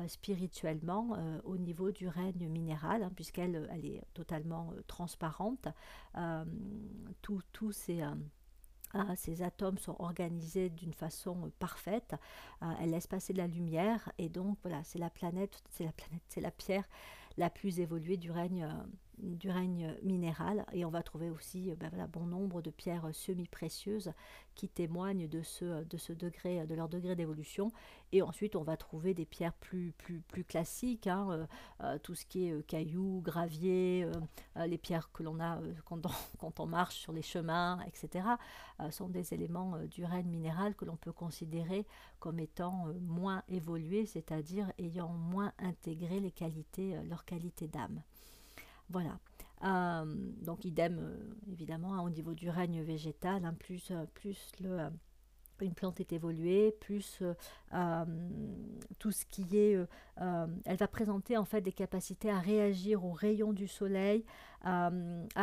spirituellement 0.08 1.16
au 1.44 1.56
niveau 1.56 1.90
du 1.90 2.08
règne 2.08 2.48
minéral, 2.48 3.02
hein, 3.02 3.12
puisqu'elle 3.14 3.68
elle 3.70 3.84
est 3.84 4.02
totalement 4.14 4.72
transparente. 4.86 5.68
Tous 7.22 7.72
ces 7.72 8.02
ah, 8.94 9.16
ces 9.16 9.42
atomes 9.42 9.78
sont 9.78 9.96
organisés 9.98 10.70
d'une 10.70 10.94
façon 10.94 11.46
euh, 11.46 11.50
parfaite. 11.58 12.14
Elle 12.80 12.90
laisse 12.90 13.08
passer 13.08 13.32
de 13.32 13.38
la 13.38 13.48
lumière 13.48 14.12
et 14.18 14.28
donc 14.28 14.56
voilà, 14.62 14.84
c'est 14.84 15.00
la 15.00 15.10
planète, 15.10 15.62
c'est 15.70 15.84
la 15.84 15.92
planète, 15.92 16.22
c'est 16.28 16.40
la 16.40 16.52
pierre 16.52 16.84
la 17.36 17.50
plus 17.50 17.80
évoluée 17.80 18.16
du 18.16 18.30
règne 18.30 18.64
euh, 18.64 18.72
du 19.18 19.50
règne 19.50 19.94
minéral 20.02 20.64
et 20.72 20.84
on 20.84 20.90
va 20.90 21.02
trouver 21.02 21.30
aussi 21.30 21.70
euh, 21.70 21.76
ben 21.76 21.90
bon 22.12 22.26
nombre 22.26 22.62
de 22.62 22.70
pierres 22.70 23.08
semi-précieuses 23.12 24.12
qui 24.54 24.68
témoignent 24.68 25.28
de 25.28 25.42
ce, 25.42 25.84
de 25.84 25.96
ce 25.96 26.12
degré, 26.12 26.66
de 26.66 26.74
leur 26.74 26.88
degré 26.88 27.14
d'évolution 27.14 27.70
et 28.12 28.22
ensuite 28.22 28.56
on 28.56 28.62
va 28.62 28.76
trouver 28.76 29.14
des 29.14 29.24
pierres 29.24 29.54
plus, 29.54 29.92
plus, 29.98 30.20
plus 30.20 30.44
classiques, 30.44 31.06
hein, 31.06 31.28
euh, 31.30 31.46
euh, 31.82 31.98
tout 31.98 32.14
ce 32.14 32.26
qui 32.26 32.48
est 32.48 32.66
cailloux, 32.66 33.20
gravier, 33.24 34.06
les 34.66 34.78
pierres 34.78 35.10
que 35.12 35.22
l'on 35.22 35.40
a 35.40 35.60
quand 35.84 36.04
on, 36.06 36.10
quand, 36.38 36.60
on, 36.60 36.66
marche 36.66 36.96
sur 36.96 37.12
les 37.12 37.22
chemins, 37.22 37.78
etc., 37.86 38.26
sont 38.90 39.08
des 39.08 39.34
éléments 39.34 39.78
du 39.90 40.04
règne 40.04 40.28
minéral 40.28 40.74
que 40.74 40.84
l'on 40.84 40.96
peut 40.96 41.12
considérer 41.12 41.86
comme 42.18 42.38
étant 42.38 42.88
moins 43.00 43.42
évolués, 43.48 44.06
c'est-à-dire 44.06 44.72
ayant 44.78 45.08
moins 45.08 45.52
intégré 45.58 46.20
les 46.20 46.32
qualités, 46.32 46.96
leurs 47.08 47.24
qualités 47.24 47.68
d'âme. 47.68 48.02
Voilà. 48.90 49.18
Euh, 49.64 50.04
donc 50.42 50.64
idem 50.66 50.98
euh, 50.98 51.16
évidemment 51.50 51.94
hein, 51.94 52.02
au 52.02 52.10
niveau 52.10 52.34
du 52.34 52.50
règne 52.50 52.82
végétal, 52.82 53.44
hein, 53.44 53.54
plus, 53.58 53.90
euh, 53.90 54.04
plus 54.12 54.52
le, 54.60 54.90
une 55.60 55.72
plante 55.72 56.00
est 56.00 56.12
évoluée, 56.12 56.76
plus 56.80 57.22
tout 58.98 59.12
ce 59.12 59.24
qui 59.24 59.56
est, 59.56 59.78
elle 60.16 60.76
va 60.76 60.88
présenter 60.88 61.38
en 61.38 61.44
fait 61.44 61.62
des 61.62 61.72
capacités 61.72 62.28
à 62.28 62.38
réagir 62.38 63.04
aux 63.04 63.12
rayons 63.12 63.52
du 63.54 63.68
soleil, 63.68 64.26
à 64.62 64.90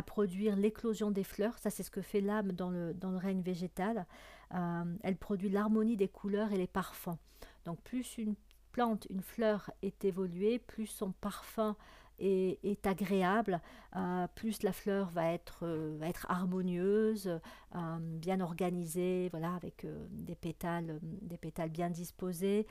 produire 0.06 0.58
l'éclosion 0.58 1.10
des 1.12 1.24
fleurs. 1.24 1.58
Ça 1.58 1.70
c'est 1.70 1.82
ce 1.82 1.89
que 1.89 2.02
fait 2.02 2.22
l'âme 2.22 2.52
dans 2.52 2.70
le, 2.70 2.94
dans 2.94 3.10
le 3.10 3.18
règne 3.18 3.42
végétal. 3.42 4.06
elle 4.52 5.15
produit 5.15 5.50
l'harmonie 5.50 5.96
des 5.96 6.10
couleurs 6.10 6.52
et 6.52 6.58
les 6.58 6.68
parfums. 6.68 7.18
Donc 7.65 7.82
plus 7.82 8.18
une 8.18 8.36
plante, 8.74 9.08
une 9.10 9.22
fleur 9.22 9.72
est 9.82 10.06
évoluée, 10.06 10.60
plus 10.60 10.88
son 10.88 11.13
parfum 11.13 11.76
est, 12.22 12.86
agréable, 12.86 13.62
euh, 13.96 14.28
plus 14.36 14.64
la 14.64 14.72
fleur 14.72 15.10
va 15.10 15.32
être, 15.32 15.64
euh, 15.64 16.12
harmonieuse, 16.28 17.40
euh, 17.76 17.98
bien 18.00 18.40
organisée, 18.40 19.30
voilà, 19.30 19.56
avec 19.56 19.86
des, 20.10 20.36
pétales, 20.36 21.00
des 21.02 21.38
pétales 21.38 21.70
bien 21.70 21.90
disposés, 21.90 22.68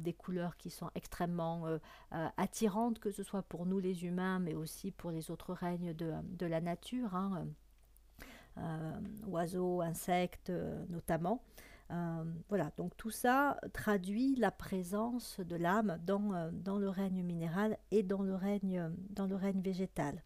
des 0.00 0.12
couleurs 0.12 0.56
qui 0.56 0.70
sont 0.70 0.90
extrêmement 0.94 1.66
attirantes, 2.36 2.98
que 2.98 3.10
ce 3.10 3.22
soit 3.22 3.42
pour 3.42 3.66
nous 3.66 3.78
les 3.78 4.04
humains, 4.04 4.38
mais 4.38 4.54
aussi 4.54 4.90
pour 4.90 5.10
les 5.10 5.30
autres 5.30 5.52
règnes 5.52 5.94
de, 5.94 6.46
la 6.46 6.60
nature, 6.60 7.14
hein, 7.14 7.46
oiseaux, 9.26 9.80
insectes 9.80 10.52
notamment. 10.88 11.42
Euh, 11.90 12.24
voilà, 12.48 12.70
donc 12.76 12.96
tout 12.96 13.10
ça 13.10 13.58
traduit 13.72 14.36
la 14.36 14.50
présence 14.50 15.40
de 15.40 15.54
l'âme 15.56 15.98
dans, 16.04 16.32
euh, 16.32 16.50
dans, 16.50 16.78
le 16.78 16.88
règne 16.88 17.22
minéral 17.22 17.78
et 17.90 18.02
dans 18.02 18.22
le 18.22 18.34
règne, 18.34 18.90
dans 19.10 19.26
le 19.26 19.36
règne 19.36 19.60
végétal. 19.60 20.22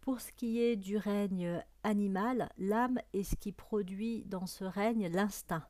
Pour 0.00 0.20
ce 0.20 0.32
qui 0.32 0.60
est 0.60 0.76
du 0.76 0.96
règne 0.96 1.62
animal, 1.82 2.48
l'âme 2.56 2.98
est 3.12 3.24
ce 3.24 3.36
qui 3.36 3.52
produit 3.52 4.24
dans 4.24 4.46
ce 4.46 4.64
règne 4.64 5.08
l'instinct. 5.08 5.66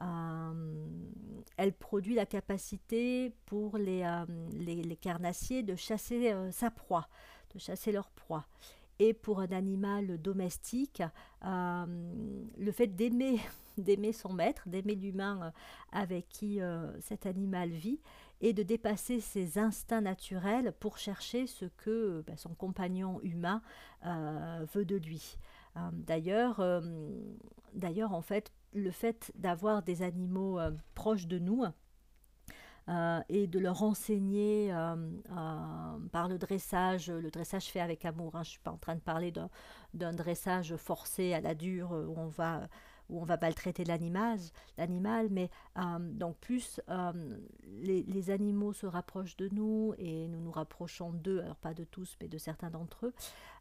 Euh, 0.00 0.86
elle 1.56 1.72
produit 1.72 2.14
la 2.14 2.26
capacité 2.26 3.34
pour 3.46 3.76
les 3.76 4.06
carnassiers 5.00 5.64
de 5.64 5.74
chasser 5.74 6.32
sa 6.52 6.70
proie, 6.70 7.08
de 7.52 7.58
chasser 7.58 7.90
leur 7.90 8.10
proie 8.10 8.46
et 9.00 9.14
pour 9.14 9.40
un 9.40 9.50
animal 9.50 10.18
domestique, 10.18 11.02
euh, 11.44 11.86
le 12.58 12.70
fait 12.70 12.86
d'aimer, 12.86 13.40
d'aimer 13.78 14.12
son 14.12 14.32
maître, 14.32 14.68
d'aimer 14.68 14.94
l'humain 14.94 15.40
euh, 15.42 15.50
avec 15.90 16.28
qui 16.28 16.60
euh, 16.60 17.00
cet 17.00 17.24
animal 17.24 17.70
vit, 17.70 17.98
et 18.42 18.52
de 18.52 18.62
dépasser 18.62 19.20
ses 19.20 19.58
instincts 19.58 20.02
naturels 20.02 20.72
pour 20.80 20.98
chercher 20.98 21.46
ce 21.46 21.64
que 21.64 22.22
ben, 22.26 22.36
son 22.36 22.54
compagnon 22.54 23.20
humain 23.22 23.60
veut 24.72 24.86
de 24.86 24.96
lui. 24.96 25.36
d'ailleurs, 25.92 26.64
d'ailleurs, 27.74 28.14
en 28.14 28.22
fait, 28.22 28.50
le 28.72 28.90
fait 28.90 29.30
d'avoir 29.34 29.82
des 29.82 30.00
animaux 30.00 30.58
proches 30.94 31.26
de 31.26 31.38
nous, 31.38 31.66
euh, 32.90 33.20
et 33.28 33.46
de 33.46 33.60
leur 33.60 33.84
enseigner 33.84 34.72
euh, 34.72 34.96
euh, 35.30 35.98
par 36.10 36.28
le 36.28 36.38
dressage, 36.38 37.08
le 37.08 37.30
dressage 37.30 37.66
fait 37.66 37.78
avec 37.78 38.04
amour. 38.04 38.34
Hein. 38.34 38.42
Je 38.42 38.48
ne 38.48 38.52
suis 38.52 38.60
pas 38.60 38.72
en 38.72 38.78
train 38.78 38.96
de 38.96 39.00
parler 39.00 39.32
d'un 39.94 40.12
dressage 40.12 40.74
forcé 40.74 41.32
à 41.32 41.40
la 41.40 41.54
dure 41.54 41.92
où 41.92 42.14
on 42.16 42.26
va 42.26 42.68
où 43.08 43.20
on 43.20 43.24
va 43.24 43.36
maltraiter 43.36 43.82
l'animal, 43.82 44.38
mais 45.30 45.50
donc 46.12 46.36
plus 46.36 46.80
les, 47.82 48.04
les, 48.04 48.30
animaux 48.30 48.72
se 48.72 48.86
rapprochent 48.86 49.36
de 49.36 49.48
nous 49.50 49.94
et 49.98 50.28
nous 50.28 50.38
nous 50.38 50.52
rapprochons 50.52 51.10
d'eux, 51.10 51.40
alors 51.40 51.56
pas 51.56 51.74
de 51.74 51.82
tous, 51.82 52.16
mais 52.20 52.28
de 52.28 52.38
certains 52.38 52.70
d'entre 52.70 53.06
eux, 53.06 53.14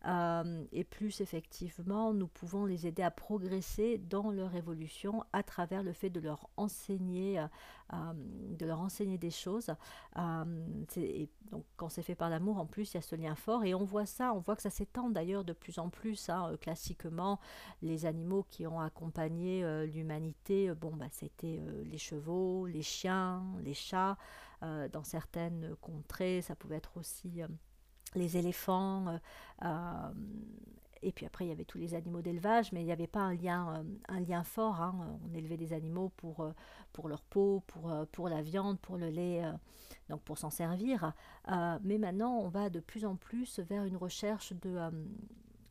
euh, 0.06 0.64
et 0.72 0.86
plus 0.86 1.20
effectivement 1.20 2.14
nous 2.14 2.28
pouvons 2.28 2.66
les 2.66 2.88
aider 2.88 3.04
à 3.04 3.12
progresser 3.12 3.98
dans 3.98 4.32
leur 4.32 4.56
évolution 4.56 5.26
à 5.34 5.44
travers 5.44 5.84
le 5.84 5.92
fait 5.92 6.10
de 6.10 6.22
leur 6.22 6.50
enseigner, 6.56 7.38
euh, 7.38 7.48
euh, 7.94 8.14
de 8.58 8.66
leur 8.66 8.80
enseigner 8.80 9.18
des 9.18 9.32
choses. 9.32 9.72
donc 10.16 11.66
quand 11.76 11.90
c'est 11.90 12.04
fait 12.04 12.16
par 12.16 12.30
l'amour, 12.30 12.60
en 12.60 12.66
plus 12.66 12.94
il 12.94 12.96
y 12.96 12.98
a 12.98 13.02
ce 13.02 13.16
lien 13.16 13.36
fort 13.36 13.66
et 13.66 13.74
on 13.74 13.84
voit 13.84 14.06
ça, 14.06 14.34
on 14.34 14.40
voit 14.40 14.56
que 14.56 14.62
ça 14.62 14.70
s'étend 14.70 15.10
d'ailleurs 15.10 15.44
de 15.44 15.54
plus 15.54 15.80
en 15.80 15.90
plus. 15.90 16.30
Hein, 16.30 16.56
classiquement, 16.62 17.40
les 17.82 18.06
animaux 18.06 18.46
qui 18.50 18.68
ont 18.68 18.80
accompagné 18.80 19.66
l'humanité, 19.88 20.74
bon 20.76 20.96
bah 20.96 21.08
c'était 21.12 21.62
les 21.84 21.98
chevaux, 21.98 22.68
les 22.68 22.84
chiens, 22.84 23.44
les 23.64 23.74
chats. 23.74 24.18
dans 24.62 25.04
certaines 25.04 25.76
contrées, 25.82 26.42
ça 26.42 26.56
pouvait 26.56 26.78
être 26.78 26.96
aussi 26.98 27.42
les 28.16 28.38
éléphants. 28.38 29.08
Euh, 29.08 29.18
euh, 29.66 30.12
et 31.02 31.14
puis 31.14 31.26
après, 31.26 31.46
il 31.46 31.48
y 31.48 31.52
avait 31.52 31.66
tous 31.66 31.78
les 31.78 31.94
animaux 31.94 32.22
d'élevage, 32.22 32.74
mais 32.74 32.82
il 32.82 32.86
n'y 32.86 32.92
avait 32.92 33.08
pas 33.08 33.22
un 33.22 33.34
lien, 33.34 33.74
euh, 33.76 33.84
un 34.10 34.20
lien 34.20 34.44
fort. 34.44 34.82
Hein. 34.82 35.18
On 35.30 35.34
élevait 35.34 35.58
des 35.58 35.72
animaux 35.72 36.12
pour, 36.18 36.46
pour 36.92 37.08
leur 37.08 37.22
peau, 37.22 37.64
pour, 37.68 37.94
pour 38.12 38.28
la 38.28 38.42
viande, 38.42 38.80
pour 38.80 38.98
le 38.98 39.10
lait, 39.10 39.42
donc 40.10 40.22
pour 40.22 40.38
s'en 40.38 40.50
servir. 40.50 41.14
mais 41.48 41.98
maintenant, 41.98 42.38
on 42.38 42.50
va 42.50 42.70
de 42.70 42.82
plus 42.82 43.06
en 43.06 43.16
plus 43.16 43.60
vers 43.60 43.86
une 43.86 43.96
recherche 43.96 44.52
de, 44.62 44.78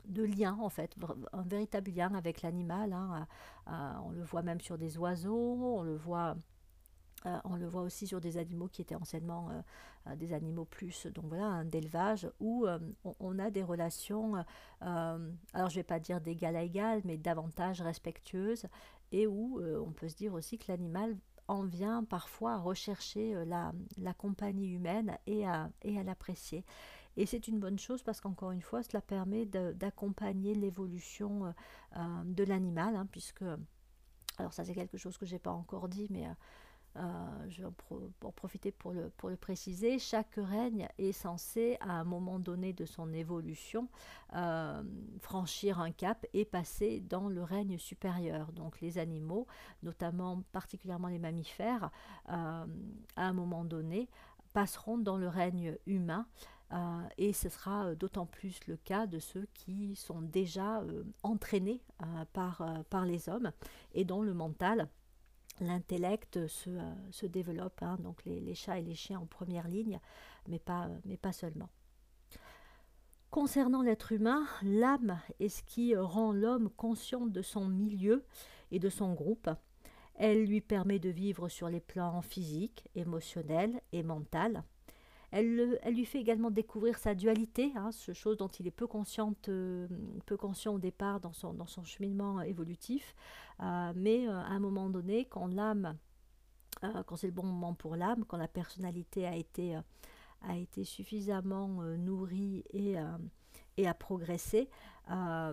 de 0.06 0.22
lien, 0.22 0.56
en 0.62 0.70
fait, 0.70 0.96
un 1.34 1.42
véritable 1.42 1.90
lien 1.90 2.14
avec 2.14 2.40
l'animal. 2.40 2.94
Hein. 2.94 3.26
on 4.02 4.10
le 4.10 4.22
voit 4.22 4.42
même 4.42 4.62
sur 4.62 4.78
des 4.78 4.96
oiseaux, 4.96 5.76
on 5.76 5.82
le 5.82 5.96
voit 5.96 6.36
euh, 7.26 7.36
on 7.44 7.56
le 7.56 7.66
voit 7.66 7.82
aussi 7.82 8.06
sur 8.06 8.20
des 8.20 8.36
animaux 8.36 8.68
qui 8.68 8.80
étaient 8.80 8.94
anciennement 8.94 9.50
euh, 9.50 9.60
euh, 10.06 10.16
des 10.16 10.32
animaux 10.32 10.64
plus 10.64 11.06
donc 11.06 11.24
voilà 11.26 11.64
d'élevage 11.64 12.30
où 12.38 12.66
on, 13.18 13.38
a 13.40 13.50
des 13.50 13.62
relations 13.62 14.34
alors 14.80 15.18
je 15.54 15.62
ne 15.62 15.80
vais 15.80 15.82
pas 15.82 15.98
dire 15.98 16.20
d'égal 16.20 16.54
à 16.54 16.62
égal 16.62 17.00
mais 17.04 17.16
davantage 17.16 17.80
respectueuses 17.80 18.66
et 19.10 19.26
où 19.26 19.60
on 19.60 19.90
peut 19.90 20.08
se 20.08 20.16
dire 20.16 20.34
aussi 20.34 20.58
que 20.58 20.70
l'animal 20.70 21.16
en 21.48 21.64
vient 21.64 22.04
parfois 22.04 22.52
à 22.54 22.58
rechercher 22.58 23.44
la, 23.46 23.72
compagnie 24.14 24.68
humaine 24.68 25.16
et 25.26 25.46
à, 25.46 25.70
et 25.82 25.98
à 25.98 26.02
l'apprécier. 26.02 26.64
Et 27.16 27.24
c'est 27.24 27.48
une 27.48 27.58
bonne 27.58 27.78
chose 27.78 28.02
parce 28.02 28.20
qu'encore 28.20 28.50
une 28.50 28.60
fois, 28.60 28.82
cela 28.82 29.00
permet 29.00 29.46
d'accompagner 29.46 30.54
l'évolution 30.54 31.54
de 31.96 32.44
l'animal, 32.44 32.96
hein, 32.96 33.08
puisque, 33.10 33.44
alors 34.36 34.52
ça 34.52 34.64
c'est 34.64 34.74
quelque 34.74 34.98
chose 34.98 35.16
que 35.16 35.24
je 35.24 35.32
n'ai 35.32 35.38
pas 35.38 35.52
encore 35.52 35.88
dit, 35.88 36.06
mais 36.10 36.26
je 37.48 37.62
vais 37.62 37.68
en, 37.68 38.32
profiter 38.32 38.72
pour 38.72 38.92
le, 38.92 39.36
préciser, 39.36 39.98
chaque 39.98 40.34
règne 40.36 40.88
est 40.98 41.12
censé, 41.12 41.76
à 41.80 41.92
un 41.92 42.04
moment 42.04 42.38
donné 42.38 42.72
de 42.72 42.84
son 42.84 43.12
évolution, 43.12 43.88
euh, 44.34 44.82
franchir 45.20 45.80
un 45.80 45.92
cap 45.92 46.26
et 46.32 46.44
passer 46.44 47.00
dans 47.00 47.28
le 47.28 47.42
règne 47.42 47.78
supérieur. 47.78 48.52
Donc 48.52 48.80
les 48.80 48.98
animaux, 48.98 49.46
notamment 49.82 50.42
particulièrement 50.52 51.08
les 51.08 51.18
mammifères, 51.18 51.90
euh, 52.28 52.66
à 53.16 53.22
un 53.22 53.32
moment 53.32 53.64
donné, 53.64 54.08
passeront 54.52 54.98
dans 54.98 55.16
le 55.16 55.28
règne 55.28 55.76
humain. 55.86 56.26
et 57.16 57.32
ce 57.32 57.48
sera 57.48 57.94
d'autant 57.94 58.26
plus 58.26 58.60
le 58.66 58.76
cas 58.76 59.06
de 59.06 59.18
ceux 59.18 59.46
qui 59.54 59.94
sont 59.96 60.20
déjà 60.20 60.82
entraînés 61.22 61.80
par 62.32 63.04
les 63.06 63.28
hommes 63.28 63.52
et 63.94 64.04
dont 64.04 64.20
le 64.22 64.34
mental 64.34 64.88
l'intellect 65.60 66.46
se, 66.46 66.70
euh, 66.70 67.28
développe, 67.28 67.82
hein, 67.82 67.96
donc 68.00 68.24
les, 68.24 68.54
chats 68.54 68.78
et 68.78 68.82
les 68.82 68.94
chiens 68.94 69.20
en 69.20 69.26
première 69.26 69.68
ligne, 69.68 70.00
mais 70.48 70.58
pas, 70.58 70.88
mais 71.04 71.16
pas 71.16 71.32
seulement. 71.32 71.68
Concernant 73.30 73.82
l'être 73.82 74.12
humain, 74.12 74.46
l'âme 74.62 75.20
est 75.38 75.48
ce 75.48 75.62
qui 75.62 75.94
rend 75.94 76.32
l'homme 76.32 76.70
conscient 76.70 77.26
de 77.26 77.42
son 77.42 77.68
milieu 77.68 78.24
et 78.70 78.78
de 78.78 78.88
son 78.88 79.12
groupe. 79.12 79.50
Elle 80.14 80.44
lui 80.44 80.60
permet 80.60 80.98
de 80.98 81.10
vivre 81.10 81.48
sur 81.48 81.68
les 81.68 81.80
plans 81.80 82.22
physiques, 82.22 82.88
émotionnels 82.94 83.80
et 83.92 84.02
mental. 84.02 84.64
Elle, 85.30 85.78
lui 85.86 86.06
fait 86.06 86.20
également 86.20 86.50
découvrir 86.50 86.98
sa 86.98 87.14
dualité, 87.14 87.72
hein, 87.76 87.92
ce 87.92 88.12
chose 88.14 88.38
dont 88.38 88.48
il 88.48 88.66
est 88.66 88.70
peu, 88.70 88.86
euh, 89.48 89.88
peu 90.24 90.36
conscient 90.36 90.74
au 90.74 90.78
départ 90.78 91.20
dans 91.20 91.34
son, 91.34 91.52
dans 91.52 91.66
son 91.66 91.84
cheminement 91.84 92.40
évolutif. 92.40 93.14
Euh, 93.60 93.92
mais 93.94 94.26
euh, 94.26 94.32
à 94.32 94.48
un 94.48 94.58
moment 94.58 94.88
donné, 94.88 95.26
quand 95.26 95.46
l'âme, 95.46 95.96
quand 97.06 97.16
c'est 97.16 97.26
le 97.26 97.32
bon 97.32 97.44
moment 97.44 97.74
pour 97.74 97.96
l'âme, 97.96 98.24
quand 98.24 98.36
la 98.36 98.48
personnalité 98.48 99.26
a 99.26 99.34
été, 99.34 99.76
a 100.42 100.56
été 100.56 100.84
suffisamment 100.84 101.82
nourrie 101.96 102.62
et, 102.70 102.94
et 103.78 103.86
a 103.86 103.94
progressé, 103.94 104.68
euh, 105.10 105.52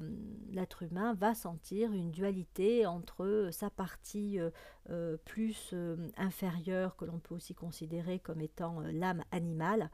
l'être 0.52 0.84
humain 0.84 1.14
va 1.14 1.34
sentir 1.34 1.94
une 1.94 2.12
dualité 2.12 2.86
entre 2.86 3.50
sa 3.52 3.70
partie 3.70 4.38
euh, 4.40 4.50
euh, 4.90 5.16
plus 5.24 5.74
inférieure, 6.18 6.98
que 6.98 7.06
l'on 7.06 7.20
peut 7.20 7.36
aussi 7.36 7.54
considérer 7.54 8.20
comme 8.20 8.42
étant 8.42 8.82
l'âme 8.82 9.24
animale, 9.32 9.90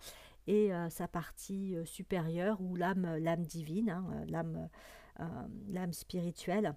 et 0.47 0.71
sa 0.89 1.07
partie 1.07 1.75
supérieure, 1.85 2.59
ou 2.61 2.75
l'âme, 2.75 3.17
l'âme 3.17 3.43
divine, 3.43 3.91
hein, 3.91 4.25
l'âme, 4.27 4.69
l'âme 5.69 5.93
spirituelle. 5.93 6.73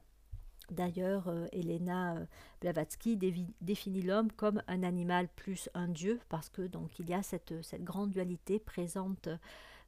D'ailleurs, 0.70 1.32
Elena 1.50 2.26
Blavatsky 2.60 3.16
définit 3.62 4.02
l'homme 4.02 4.30
comme 4.32 4.62
un 4.68 4.82
animal 4.82 5.28
plus 5.34 5.70
un 5.72 5.88
dieu, 5.88 6.20
parce 6.28 6.50
que 6.50 6.60
donc 6.60 6.98
il 6.98 7.08
y 7.08 7.14
a 7.14 7.22
cette, 7.22 7.62
cette 7.62 7.84
grande 7.84 8.10
dualité 8.10 8.58
présente 8.58 9.30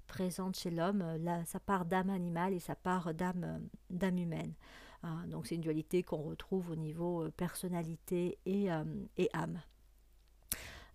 présente 0.07 0.57
chez 0.57 0.71
l'homme 0.71 1.03
euh, 1.03 1.45
sa 1.45 1.61
part 1.61 1.85
d'âme 1.85 2.11
animale 2.11 2.55
et 2.55 2.61
sa 2.61 2.75
part 2.75 3.13
d'âme 3.15 3.45
euh, 3.45 3.59
d'âme 3.91 4.19
humaine. 4.19 4.55
Ah, 5.03 5.23
donc 5.29 5.47
c'est 5.47 5.55
une 5.55 5.61
dualité 5.61 6.03
qu'on 6.03 6.23
retrouve 6.23 6.71
au 6.71 6.77
niveau 6.77 7.25
euh, 7.25 7.31
personnalité 7.31 8.39
et, 8.47 8.69
et 9.17 9.31
âme. 9.33 9.61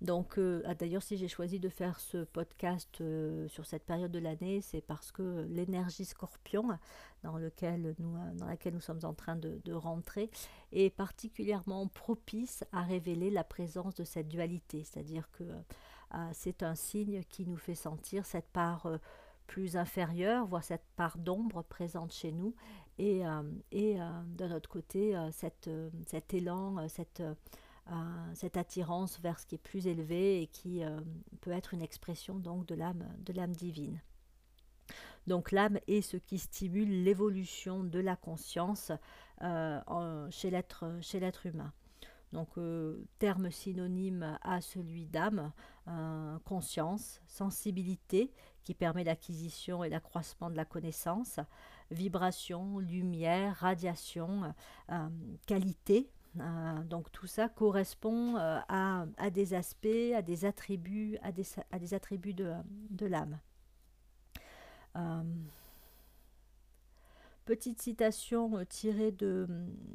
Donc, 0.01 0.39
ah, 0.65 0.73
d'ailleurs, 0.73 1.03
si 1.03 1.15
j'ai 1.15 1.27
choisi 1.27 1.59
de 1.59 1.69
faire 1.69 1.99
ce 1.99 2.23
podcast 2.23 3.03
sur 3.47 3.67
cette 3.67 3.85
période 3.85 4.11
de 4.11 4.17
l'année, 4.17 4.59
c'est 4.61 4.81
parce 4.81 5.11
que 5.11 5.45
l'énergie 5.47 6.05
scorpion, 6.05 6.69
dans, 7.21 7.37
lequel 7.37 7.93
nous, 7.99 8.17
dans 8.33 8.47
laquelle 8.47 8.73
nous 8.73 8.81
sommes 8.81 9.01
en 9.03 9.13
train 9.13 9.35
de, 9.35 9.61
de, 9.63 9.73
rentrer, 9.73 10.31
est 10.71 10.89
particulièrement 10.89 11.85
propice 11.87 12.63
à 12.71 12.81
révéler 12.81 13.29
la 13.29 13.43
présence 13.43 13.93
de 13.93 14.03
cette 14.03 14.27
dualité. 14.27 14.83
C'est-à-dire 14.83 15.29
que 15.33 15.43
c'est 16.33 16.63
un 16.63 16.75
signe 16.75 17.23
qui 17.29 17.45
nous 17.45 17.57
fait 17.57 17.75
sentir 17.75 18.25
cette 18.25 18.49
part 18.49 18.85
euh, 18.85 18.97
plus 19.47 19.77
inférieure, 19.77 20.45
voire 20.45 20.63
cette 20.63 20.85
part 20.95 21.17
d'ombre 21.17 21.63
présente 21.63 22.13
chez 22.13 22.31
nous, 22.31 22.55
et, 22.97 23.25
euh, 23.25 23.43
et 23.71 24.01
euh, 24.01 24.09
d'un 24.25 24.51
autre 24.51 24.69
côté, 24.69 25.15
cet 25.31 25.67
élan, 26.33 26.87
cette, 26.87 27.21
attirance 28.55 29.19
vers 29.19 29.39
ce 29.39 29.45
qui 29.45 29.55
est 29.55 29.63
plus 29.63 29.87
élevé 29.87 30.41
et 30.41 30.47
qui 30.47 30.81
peut 31.41 31.51
être 31.51 31.73
une 31.73 31.81
expression 31.81 32.39
donc 32.39 32.65
de 32.65 32.75
l'âme, 32.75 33.05
de 33.19 33.33
divine. 33.53 33.99
Donc 35.27 35.51
l'âme 35.51 35.79
est 35.87 36.01
ce 36.01 36.17
qui 36.17 36.37
stimule 36.37 37.03
l'évolution 37.03 37.83
de 37.83 37.99
la 37.99 38.15
conscience 38.15 38.91
chez 39.41 40.49
l'être 40.49 41.45
humain. 41.45 41.73
Donc, 42.33 42.47
euh, 42.57 43.03
terme 43.19 43.51
synonyme 43.51 44.37
à 44.41 44.61
celui 44.61 45.05
d'âme, 45.05 45.51
euh, 45.91 46.39
conscience, 46.45 47.21
sensibilité 47.27 48.31
qui 48.63 48.73
permet 48.73 49.03
l'acquisition 49.03 49.83
et 49.83 49.89
l'accroissement 49.89 50.49
de 50.49 50.55
la 50.55 50.65
connaissance, 50.65 51.39
vibration, 51.89 52.79
lumière, 52.79 53.55
radiation, 53.57 54.53
euh, 54.91 55.09
qualité. 55.45 56.09
donc 56.85 57.11
tout 57.11 57.27
ça 57.27 57.49
correspond 57.49 58.35
à, 58.37 59.05
des 59.31 59.53
aspects, 59.53 60.13
à 60.15 60.21
des 60.21 60.45
attributs, 60.45 61.17
à 61.21 61.31
des, 61.31 61.93
attributs 61.93 62.33
de, 62.33 62.53
de 62.89 63.05
l'âme. 63.05 63.39
Petite 67.45 67.81
citation 67.81 68.55
euh, 68.57 68.65
tirée 68.65 69.11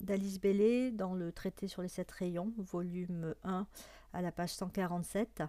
d'Alice 0.02 0.40
Bellé 0.40 0.90
dans 0.90 1.14
le 1.14 1.30
traité 1.30 1.68
sur 1.68 1.80
les 1.80 1.88
sept 1.88 2.10
rayons, 2.10 2.52
volume 2.58 3.34
1 3.44 3.66
à 4.12 4.20
la 4.20 4.32
page 4.32 4.52
147. 4.52 5.42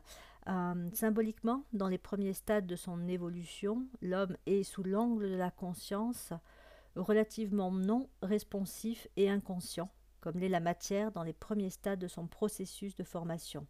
Euh, 0.47 0.89
symboliquement, 0.93 1.65
dans 1.73 1.89
les 1.89 1.97
premiers 1.97 2.33
stades 2.33 2.67
de 2.67 2.75
son 2.75 3.07
évolution, 3.07 3.85
l'homme 4.01 4.37
est 4.45 4.63
sous 4.63 4.83
l'angle 4.83 5.29
de 5.29 5.35
la 5.35 5.51
conscience 5.51 6.31
relativement 6.95 7.71
non 7.71 8.09
responsif 8.21 9.07
et 9.17 9.29
inconscient, 9.29 9.91
comme 10.21 10.39
l'est 10.39 10.49
la 10.49 10.59
matière 10.59 11.11
dans 11.11 11.23
les 11.23 11.33
premiers 11.33 11.69
stades 11.69 11.99
de 11.99 12.07
son 12.07 12.27
processus 12.27 12.95
de 12.95 13.03
formation. 13.03 13.67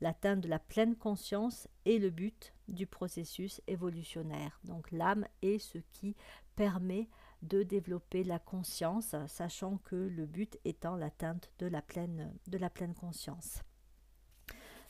L'atteinte 0.00 0.40
de 0.40 0.48
la 0.48 0.58
pleine 0.58 0.96
conscience 0.96 1.68
est 1.84 1.98
le 1.98 2.10
but 2.10 2.54
du 2.68 2.86
processus 2.86 3.60
évolutionnaire. 3.66 4.58
Donc 4.64 4.90
l'âme 4.90 5.26
est 5.42 5.58
ce 5.58 5.78
qui 5.92 6.16
permet 6.56 7.08
de 7.42 7.62
développer 7.62 8.24
la 8.24 8.38
conscience, 8.38 9.14
sachant 9.28 9.78
que 9.78 9.96
le 9.96 10.26
but 10.26 10.58
étant 10.64 10.96
l'atteinte 10.96 11.50
de, 11.58 11.66
la 11.66 11.82
pleine, 11.82 12.34
de 12.48 12.58
la 12.58 12.70
pleine 12.70 12.94
conscience. 12.94 13.62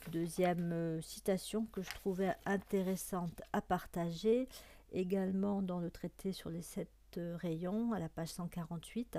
Deuxième 0.09 0.73
euh, 0.73 1.01
citation 1.03 1.67
que 1.67 1.83
je 1.83 1.91
trouvais 1.91 2.35
intéressante 2.45 3.43
à 3.53 3.61
partager, 3.61 4.49
également 4.93 5.63
dans 5.63 5.79
le 5.79 5.91
traité 5.91 6.33
sur 6.33 6.51
les 6.51 6.63
sept 6.63 6.89
euh, 7.17 7.37
rayons, 7.37 7.93
à 7.93 8.01
la 8.01 8.09
page 8.09 8.31
148. 8.31 9.19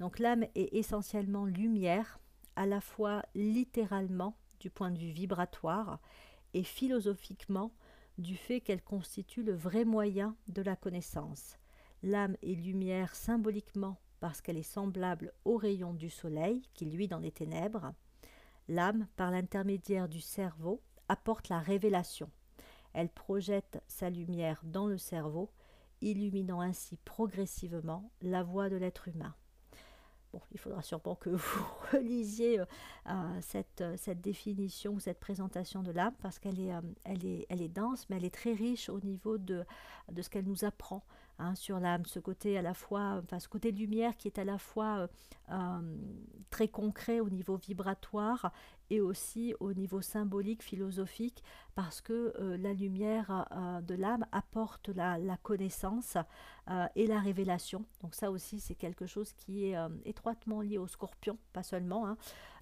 Donc 0.00 0.18
l'âme 0.18 0.44
est 0.54 0.74
essentiellement 0.74 1.44
lumière, 1.44 2.18
à 2.56 2.66
la 2.66 2.80
fois 2.80 3.22
littéralement 3.34 4.34
du 4.58 4.70
point 4.70 4.90
de 4.90 4.98
vue 4.98 5.12
vibratoire 5.12 6.00
et 6.52 6.64
philosophiquement 6.64 7.70
du 8.18 8.36
fait 8.36 8.60
qu'elle 8.60 8.82
constitue 8.82 9.42
le 9.42 9.54
vrai 9.54 9.84
moyen 9.84 10.36
de 10.48 10.62
la 10.62 10.74
connaissance. 10.74 11.58
L'âme 12.02 12.36
est 12.42 12.54
lumière 12.54 13.14
symboliquement 13.14 13.98
parce 14.20 14.40
qu'elle 14.40 14.56
est 14.56 14.62
semblable 14.62 15.32
au 15.44 15.56
rayon 15.56 15.92
du 15.92 16.10
soleil 16.10 16.62
qui 16.74 16.86
luit 16.86 17.08
dans 17.08 17.18
les 17.18 17.32
ténèbres. 17.32 17.92
L'âme, 18.68 19.06
par 19.16 19.30
l'intermédiaire 19.30 20.08
du 20.08 20.20
cerveau, 20.20 20.80
apporte 21.08 21.48
la 21.48 21.58
révélation. 21.58 22.30
Elle 22.92 23.10
projette 23.10 23.82
sa 23.88 24.08
lumière 24.08 24.60
dans 24.64 24.86
le 24.86 24.98
cerveau, 24.98 25.50
illuminant 26.00 26.60
ainsi 26.60 26.96
progressivement 27.04 28.10
la 28.22 28.42
voie 28.42 28.70
de 28.70 28.76
l'être 28.76 29.08
humain. 29.08 29.34
Bon, 30.32 30.40
il 30.50 30.58
faudra 30.58 30.82
sûrement 30.82 31.14
que 31.14 31.30
vous 31.30 31.64
relisiez 31.92 32.60
euh, 32.60 33.40
cette, 33.40 33.84
cette, 33.96 34.20
définition, 34.20 34.98
cette 34.98 35.20
présentation 35.20 35.82
de 35.82 35.92
l'âme, 35.92 36.14
parce 36.22 36.38
qu'elle 36.38 36.58
est, 36.58 36.72
euh, 36.72 37.68
dense, 37.68 38.08
mais 38.08 38.16
elle 38.16 38.24
est 38.24 38.34
très 38.34 38.54
riche 38.54 38.88
au 38.88 39.00
niveau 39.00 39.38
de 39.38 39.64
ce 40.20 40.28
qu'elle 40.30 40.46
nous 40.46 40.64
apprend 40.64 41.04
hein, 41.38 41.54
sur 41.54 41.80
l'âme, 41.80 42.04
ce 42.06 42.18
côté 42.18 42.58
à 42.58 42.62
la 42.62 42.74
fois, 42.74 43.20
enfin 43.22 43.38
ce 43.38 43.48
côté 43.48 43.72
lumière 43.72 44.16
qui 44.16 44.28
est 44.28 44.38
à 44.38 44.44
la 44.44 44.58
fois 44.58 45.08
très 46.50 46.68
concret 46.68 47.20
au 47.20 47.28
niveau 47.28 47.56
vibratoire 47.56 48.52
et 48.90 49.00
aussi 49.00 49.54
au 49.60 49.72
niveau 49.72 50.00
symbolique, 50.00 50.62
philosophique, 50.62 51.42
parce 51.74 52.00
que 52.00 52.34
euh, 52.38 52.56
la 52.56 52.72
lumière 52.72 53.46
euh, 53.50 53.80
de 53.80 53.94
l'âme 53.94 54.26
apporte 54.32 54.88
la, 54.88 55.18
connaissance 55.42 56.16
euh, 56.70 56.86
et 56.94 57.06
la 57.06 57.18
révélation. 57.18 57.84
Donc 58.02 58.14
ça 58.14 58.30
aussi, 58.30 58.60
c'est 58.60 58.74
quelque 58.74 59.06
chose 59.06 59.32
qui 59.32 59.66
est 59.66 59.76
étroitement 60.04 60.60
lié 60.60 60.78
au 60.78 60.86
scorpion, 60.86 61.38
pas 61.52 61.62
seulement, 61.62 62.06
hein. 62.06 62.16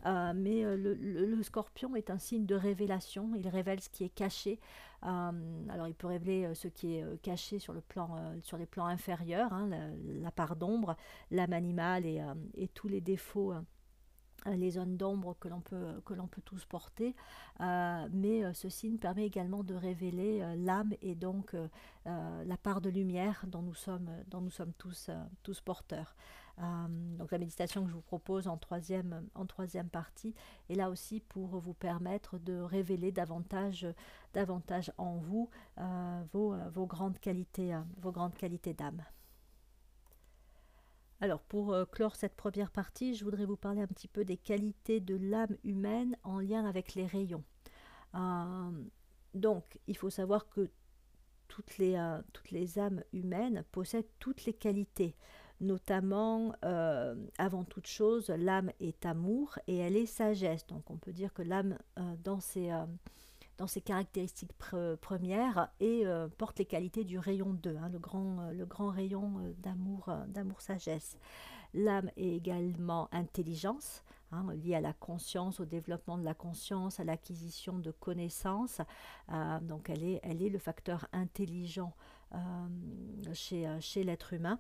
Mais 0.05 0.65
le, 0.77 1.43
scorpion 1.43 1.95
est 1.97 2.11
un 2.11 2.19
signe 2.19 2.47
de 2.47 2.55
révélation, 2.55 3.35
il 3.37 3.49
révèle 3.49 3.81
ce 3.81 3.89
qui 3.89 4.05
est 4.05 4.15
caché. 4.15 4.61
alors 5.03 5.89
il 5.89 5.95
peut 5.95 6.07
révéler 6.07 6.55
ce 6.55 6.69
qui 6.69 6.97
est 6.97 7.23
caché 7.23 7.59
sur, 7.59 7.73
le 7.73 7.81
plan, 7.81 8.17
sur 8.43 8.59
les 8.59 8.67
plans 8.67 8.87
inférieurs, 8.87 9.53
hein, 9.53 9.69
la, 10.21 10.31
part 10.31 10.57
d'ombre, 10.57 10.97
l'âme 11.31 11.53
animale 11.53 12.07
et, 12.07 12.69
tous 12.75 12.89
les 12.89 13.01
défauts 13.01 13.55
euh, 14.47 14.57
les 14.57 14.73
zones 14.73 14.97
d'ombre 14.97 15.37
que 15.39 15.49
l'on 15.49 15.61
peut, 15.61 16.01
que 16.05 16.15
l'on 16.15 16.27
peut 16.27 16.43
tous 16.45 16.65
porter, 16.65 17.15
euh, 17.61 18.09
mais 18.13 18.45
euh, 18.45 18.53
ce 18.53 18.69
signe 18.69 18.99
permet 18.99 19.25
également 19.25 19.63
de 19.63 19.75
révéler 19.75 20.43
l'âme 20.57 20.93
et 21.01 21.15
donc 21.15 21.55
la 22.05 22.57
part 22.57 22.81
de 22.81 22.91
lumière 22.91 23.45
dont 23.47 23.63
nous 23.63 23.75
sommes, 23.75 24.11
dont 24.29 24.41
nous 24.41 24.51
sommes 24.51 24.73
tous, 24.79 25.11
tous 25.43 25.61
porteurs. 25.61 26.17
Donc 26.59 27.33
la 27.33 27.39
méditation 27.39 27.83
que 27.83 27.89
je 27.89 27.95
vous 27.95 28.03
propose 28.03 28.47
en 28.47 28.57
troisième, 28.57 29.27
en 29.35 29.47
troisième 29.47 29.89
partie 29.89 30.35
est 30.69 30.75
là 30.75 30.91
aussi 30.91 31.21
pour 31.21 31.59
vous 31.59 31.75
permettre 31.75 32.39
de 32.39 32.61
révéler 32.61 33.11
davantage, 33.11 33.87
davantage 34.35 34.93
en 34.99 35.17
vous 35.17 35.49
vos, 36.33 36.55
vos, 36.73 36.87
grandes 36.87 37.19
qualités, 37.19 37.77
vos 38.01 38.13
grandes 38.13 38.35
qualités 38.35 38.75
d'âme. 38.75 39.03
Alors 41.23 41.41
pour 41.41 41.73
euh, 41.73 41.85
clore 41.85 42.17
cette 42.17 42.35
première 42.35 42.73
partie, 42.73 43.15
je 43.15 43.23
voudrais 43.23 43.45
vous 43.45 43.57
parler 43.57 43.81
un 43.81 43.87
petit 43.87 44.09
peu 44.09 44.25
des 44.25 44.37
qualités 44.37 44.99
de 44.99 45.15
l'âme 45.15 45.57
humaine 45.63 46.17
en 46.25 46.41
lien 46.41 46.67
avec 46.67 46.97
les 46.97 47.07
rayons. 47.07 47.45
Euh, 48.17 48.73
donc 49.33 49.79
il 49.87 49.97
faut 49.97 50.11
savoir 50.11 50.49
que 50.49 50.69
toutes 51.47 51.79
les, 51.79 51.95
euh, 51.95 52.21
toutes 52.33 52.51
les 52.51 52.77
âmes 52.81 53.05
humaines 53.13 53.65
possèdent 53.71 54.11
toutes 54.19 54.47
les 54.47 54.53
qualités. 54.53 55.15
Notamment, 55.63 56.55
avant 57.39 57.65
toute 57.65 57.87
chose, 57.87 58.29
l'âme 58.29 58.71
est 58.81 59.07
amour 59.07 59.59
et 59.67 59.79
elle 59.79 59.97
est 59.97 60.07
sagesse. 60.07 60.67
Donc 60.67 60.91
on 60.91 60.97
peut 60.97 61.13
dire 61.13 61.33
que 61.33 61.43
l'âme, 61.43 61.79
dans 62.25 62.41
ses 62.41 62.71
dans 63.59 63.67
ses 63.67 63.81
caractéristiques 63.81 64.53
premières 65.01 65.69
et 65.81 66.07
euh, 66.07 66.29
porte 66.29 66.59
les 66.59 66.65
qualités 66.65 67.05
du 67.05 67.19
rayon 67.19 67.53
2, 67.53 67.77
hein, 67.77 67.91
le, 67.91 67.99
grand, 67.99 68.41
euh, 68.41 68.89
rayon 68.89 69.39
euh, 69.39 69.53
d'amour, 69.59 70.11
d'amour 70.29 70.61
sagesse. 70.61 71.17
L'âme 71.75 72.11
est 72.17 72.35
également 72.35 73.09
intelligence, 73.13 74.03
hein, 74.31 74.45
liée 74.55 74.75
à 74.75 74.81
la 74.81 74.93
conscience, 74.93 75.61
au 75.61 75.65
développement 75.65 76.19
de 76.19 76.25
la 76.25 76.35
conscience, 76.35 77.01
à 77.01 77.05
l'acquisition 77.05 77.79
de 77.79 77.91
connaissances. 77.91 78.81
donc 79.63 79.89
elle 79.89 80.05
est, 80.05 80.21
elle 80.23 80.43
est 80.43 80.51
le 80.51 80.59
facteur 80.59 81.07
intelligent 81.13 81.95
chez, 83.33 83.67
chez 83.81 84.05
l'être 84.05 84.35
humain. 84.35 84.59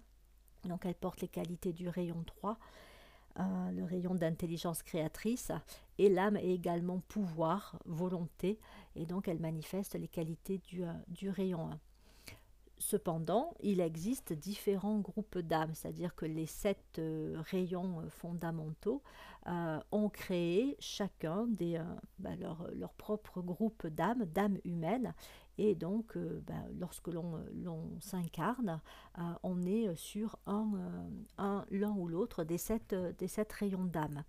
Donc 0.64 0.86
elle 0.86 0.94
porte 0.94 1.20
les 1.20 1.28
qualités 1.28 1.72
du 1.72 1.88
rayon 1.88 2.22
3 2.24 2.58
le 3.38 3.84
rayon 3.84 4.14
d'intelligence 4.14 4.82
créatrice, 4.82 5.52
et 5.98 6.08
l'âme 6.08 6.36
est 6.36 6.50
également 6.50 7.00
pouvoir, 7.08 7.78
volonté, 7.86 8.58
et 8.96 9.06
donc 9.06 9.28
elle 9.28 9.40
manifeste 9.40 9.94
les 9.94 10.08
qualités 10.08 10.58
du, 10.58 10.84
euh, 10.84 10.92
du 11.08 11.30
rayon 11.30 11.70
1. 11.70 11.78
Cependant, 12.82 13.54
il 13.62 13.80
existe 13.80 14.32
différents 14.32 14.98
groupes 14.98 15.38
d'âmes, 15.38 15.72
c'est-à-dire 15.72 16.16
que 16.16 16.26
les 16.26 16.46
sept 16.46 16.98
euh, 16.98 17.36
rayons 17.50 18.00
euh, 18.00 18.08
fondamentaux 18.08 19.02
ont 19.90 20.08
créé 20.08 20.76
chacun 20.78 21.48
bah, 22.20 22.30
leur, 22.38 22.92
propre 22.96 23.42
groupe 23.42 23.88
d'âmes, 23.88 24.24
d'âmes 24.24 24.58
humaines, 24.64 25.14
et 25.58 25.74
donc, 25.74 26.16
euh, 26.16 26.42
ben, 26.46 26.64
lorsque 26.78 27.08
l'on 27.08 28.00
s'incarne, 28.00 28.80
euh, 29.18 29.22
on 29.42 29.62
est 29.62 29.94
sur 29.96 30.38
un, 30.46 30.70
euh, 31.38 31.60
l'un 31.70 31.92
ou 31.92 32.08
l'autre 32.08 32.44
des 32.44 32.58
sept, 32.58 32.94
des 33.18 33.28
sept 33.28 33.52
rayons 33.52 33.84
d'âme. 33.84 34.24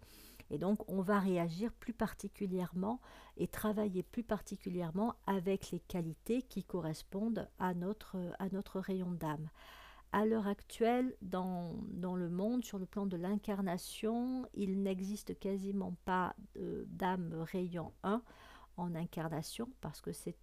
Et 0.49 0.57
donc, 0.57 0.87
on 0.89 1.01
va 1.01 1.19
réagir 1.19 1.71
plus 1.73 1.93
particulièrement 1.93 2.99
et 3.37 3.47
travailler 3.47 4.03
plus 4.03 4.23
particulièrement 4.23 5.15
avec 5.25 5.71
les 5.71 5.79
qualités 5.79 6.41
qui 6.43 6.63
correspondent 6.63 7.47
à 7.59 7.73
notre, 7.73 8.17
rayon 8.79 9.11
d'âme. 9.11 9.49
À 10.11 10.25
l'heure 10.25 10.47
actuelle, 10.47 11.15
dans, 11.21 11.73
dans, 11.89 12.15
le 12.15 12.29
monde, 12.29 12.63
sur 12.63 12.77
le 12.77 12.85
plan 12.85 13.07
de 13.07 13.17
l'incarnation, 13.17 14.47
il 14.53 14.83
n'existe 14.83 15.39
quasiment 15.39 15.95
pas 16.05 16.35
d'âme 16.55 17.33
rayon 17.51 17.91
1 18.03 18.21
en 18.77 18.95
incarnation 18.95 19.69
parce 19.81 20.01
que 20.01 20.11
c'est 20.11 20.35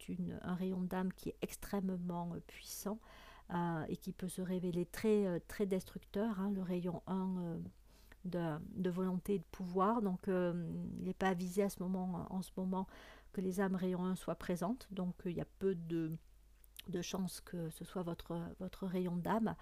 un 0.43 0.55
rayon 0.55 0.81
d'âme 0.81 1.13
qui 1.13 1.31
est 1.31 1.37
extrêmement 1.43 2.33
euh, 2.35 2.41
puissant 2.47 2.99
euh, 3.53 3.85
et 3.89 3.97
qui 3.97 4.13
peut 4.13 4.29
se 4.29 4.43
révéler 4.43 4.87
très, 4.87 5.27
euh, 5.27 5.39
très 5.49 5.67
destructeur, 5.67 6.39
hein, 6.41 6.51
le 6.55 6.63
rayon 6.63 7.03
1 7.07 7.59
de, 8.25 8.91
volonté 8.91 9.35
et 9.35 9.39
de 9.39 9.45
pouvoir. 9.51 10.03
Donc 10.03 10.21
il 10.27 11.05
n'est 11.05 11.15
pas 11.15 11.29
avisé 11.29 11.63
à 11.63 11.71
ce 11.71 11.83
moment, 11.83 12.27
en 12.31 12.43
ce 12.43 12.51
moment 12.57 12.87
que 13.33 13.41
les 13.41 13.61
âmes 13.61 13.77
rayon 13.77 14.05
1 14.05 14.17
soient 14.17 14.35
présentes. 14.35 14.89
Donc 14.91 15.15
il 15.25 15.33
y 15.33 15.41
a 15.41 15.47
peu 15.59 15.75
de, 15.75 16.13
chances 17.03 17.41
que 17.41 17.71
ce 17.71 17.85
soit 17.85 18.03
votre, 18.03 18.39
votre 18.59 18.87
rayon 18.87 19.17
d'âme. 19.17 19.55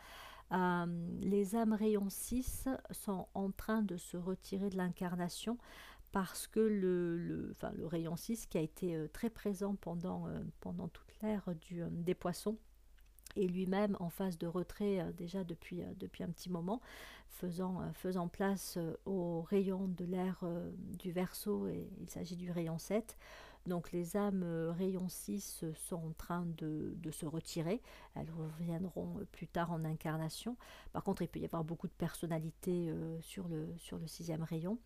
les 1.21 1.57
âmes 1.57 1.73
rayon 1.73 2.09
6 2.09 2.69
sont 2.91 3.29
en 3.35 3.51
train 3.51 3.83
de 3.83 3.97
se 3.97 4.17
retirer 4.17 4.71
de 4.71 4.77
l'incarnation 4.77 5.59
parce 6.13 6.47
que 6.47 6.61
le, 6.61 7.55
rayon 7.85 8.17
6 8.17 8.47
qui 8.47 8.59
a 8.59 8.61
été 8.61 8.97
euh, 8.97 9.09
très 9.09 9.31
présent 9.31 9.75
pendant, 9.77 10.27
euh, 10.27 10.41
pendant 10.61 10.89
toute 10.89 11.13
l'ère 11.23 11.49
euh, 11.49 11.89
des 11.91 12.15
poissons 12.15 12.57
est 13.37 13.47
lui-même 13.47 13.97
en 14.01 14.11
phase 14.11 14.39
de 14.39 14.47
retrait 14.47 15.05
déjà 15.17 15.45
depuis, 15.45 15.83
depuis 15.99 16.25
un 16.25 16.29
petit 16.29 16.51
moment, 16.51 16.81
faisant, 17.29 17.83
faisant 17.95 18.29
place 18.29 18.79
au 19.07 19.43
rayon 19.43 19.89
de 19.89 20.05
l'ère 20.05 20.45
du 20.99 21.13
verso, 21.13 21.69
et 21.69 21.89
il 22.01 22.09
s'agit 22.11 22.37
du 22.37 22.51
rayon 22.51 22.79
7. 22.79 23.17
Donc 23.67 23.93
les 23.93 24.17
âmes 24.17 24.45
rayon 24.79 25.09
6 25.09 25.65
sont 25.75 25.97
en 25.97 26.13
train 26.17 26.47
de, 26.57 26.95
de, 26.97 27.11
se 27.11 27.27
retirer, 27.27 27.83
elles 28.15 28.31
reviendront 28.31 29.21
plus 29.33 29.47
tard 29.47 29.73
en 29.73 29.85
incarnation. 29.85 30.57
Par 30.93 31.05
contre, 31.05 31.23
il 31.23 31.29
peut 31.29 31.41
y 31.41 31.45
avoir 31.45 31.65
beaucoup 31.65 31.89
de 31.89 31.93
personnalités 31.93 32.93
sur, 33.21 33.47
le, 33.49 33.69
sur 33.77 33.99
le 33.99 34.07
sixième 34.07 34.43
rayon. 34.43 34.79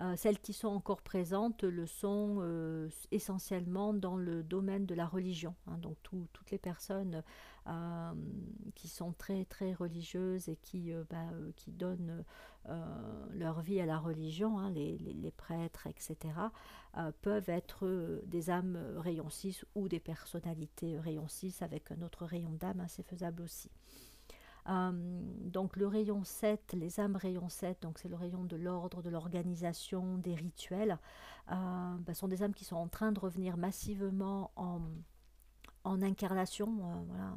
Euh, 0.00 0.14
celles 0.16 0.38
qui 0.38 0.52
sont 0.52 0.68
encore 0.68 1.02
présentes 1.02 1.64
le 1.64 1.86
sont 1.86 2.38
euh, 2.40 2.88
essentiellement 3.10 3.92
dans 3.92 4.16
le 4.16 4.44
domaine 4.44 4.86
de 4.86 4.94
la 4.94 5.06
religion. 5.06 5.54
Hein. 5.66 5.78
donc 5.78 5.96
toutes 6.02 6.50
les 6.52 6.58
personnes 6.58 7.24
euh, 7.66 8.12
qui 8.76 8.86
sont 8.86 9.12
très 9.12 9.44
très 9.44 9.72
religieuses 9.72 10.48
et 10.48 10.56
qui, 10.56 10.92
bah, 11.10 11.26
donnent 11.66 12.24
leur 13.32 13.60
vie 13.62 13.80
à 13.80 13.86
la 13.86 13.98
religion, 13.98 14.58
hein, 14.58 14.70
les, 14.70 14.98
les, 14.98 15.30
prêtres, 15.30 15.86
etc., 15.86 16.34
peuvent 17.22 17.48
être 17.48 18.20
des 18.26 18.50
âmes 18.50 18.78
rayon 18.98 19.30
6 19.30 19.64
ou 19.74 19.88
des 19.88 20.00
personnalités 20.00 20.98
rayon 20.98 21.28
6 21.28 21.62
avec 21.62 21.90
un 21.92 22.02
autre 22.02 22.26
rayon 22.26 22.52
d'âme, 22.52 22.80
hein, 22.80 22.88
c'est 22.88 23.06
faisable 23.06 23.42
aussi. 23.42 23.70
Euh, 24.68 24.92
donc 25.44 25.76
le 25.76 25.86
rayon 25.86 26.24
7, 26.24 26.74
les 26.74 27.00
âmes 27.00 27.16
rayon 27.16 27.48
7, 27.48 27.82
donc 27.82 27.98
c'est 27.98 28.08
le 28.08 28.16
rayon 28.16 28.44
de 28.44 28.56
l'ordre, 28.56 29.02
de 29.02 29.08
l'organisation, 29.08 30.18
des 30.18 30.34
rituels, 30.34 30.98
euh, 31.50 31.54
bah, 32.00 32.14
sont 32.14 32.28
des 32.28 32.42
âmes 32.42 32.54
qui 32.54 32.64
sont 32.64 32.76
en 32.76 32.88
train 32.88 33.12
de 33.12 33.20
revenir 33.20 33.56
massivement 33.56 34.50
en, 34.56 34.80
incarnation. 35.84 36.68
Euh, 36.68 37.02
voilà, 37.08 37.34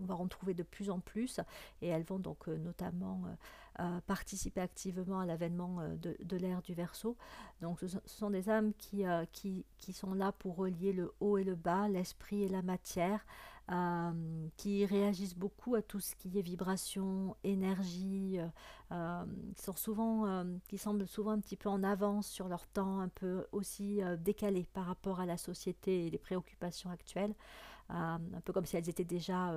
on, 0.00 0.04
va 0.06 0.16
en 0.16 0.26
trouver 0.26 0.54
de 0.54 0.64
plus 0.64 0.90
en 0.90 0.98
plus 0.98 1.38
et 1.82 1.86
elles 1.86 2.02
vont 2.02 2.18
donc 2.18 2.48
notamment 2.48 3.22
participer 4.08 4.60
activement 4.60 5.20
à 5.20 5.26
l'avènement 5.26 5.78
de, 5.96 6.36
l'ère 6.36 6.62
du 6.62 6.74
Verseau. 6.74 7.16
Donc 7.60 7.78
ce 7.78 7.86
sont 8.04 8.30
des 8.30 8.50
âmes 8.50 8.72
qui, 8.74 9.04
qui, 9.30 9.92
sont 9.92 10.14
là 10.14 10.32
pour 10.32 10.56
relier 10.56 10.92
le 10.92 11.14
haut 11.20 11.38
et 11.38 11.44
le 11.44 11.54
bas, 11.54 11.86
l'esprit 11.86 12.42
et 12.42 12.48
la 12.48 12.62
matière, 12.62 13.24
euh, 13.70 14.48
qui 14.56 14.84
réagissent 14.84 15.36
beaucoup 15.36 15.76
à 15.76 15.82
tout 15.82 16.00
ce 16.00 16.16
qui 16.16 16.36
est 16.36 16.42
vibration, 16.42 17.36
énergie, 17.44 18.40
euh, 18.40 18.48
euh, 18.90 19.24
qui, 19.54 19.62
sont 19.62 19.76
souvent, 19.76 20.44
qui 20.68 20.78
semblent 20.78 21.06
souvent 21.06 21.30
un 21.30 21.38
petit 21.38 21.56
peu 21.56 21.68
en 21.68 21.84
avance 21.84 22.26
sur 22.26 22.48
leur 22.48 22.66
temps, 22.66 22.98
un 22.98 23.08
peu 23.08 23.46
aussi 23.52 24.00
décalés 24.18 24.66
par 24.72 24.86
rapport 24.86 25.20
à 25.20 25.26
la 25.26 25.36
société 25.36 26.06
et 26.06 26.10
les 26.10 26.18
préoccupations 26.18 26.90
actuelles, 26.90 27.34
un 27.88 28.20
peu 28.44 28.52
comme 28.52 28.66
si 28.66 28.76
elles 28.76 28.88
étaient 28.88 29.04
déjà 29.04 29.54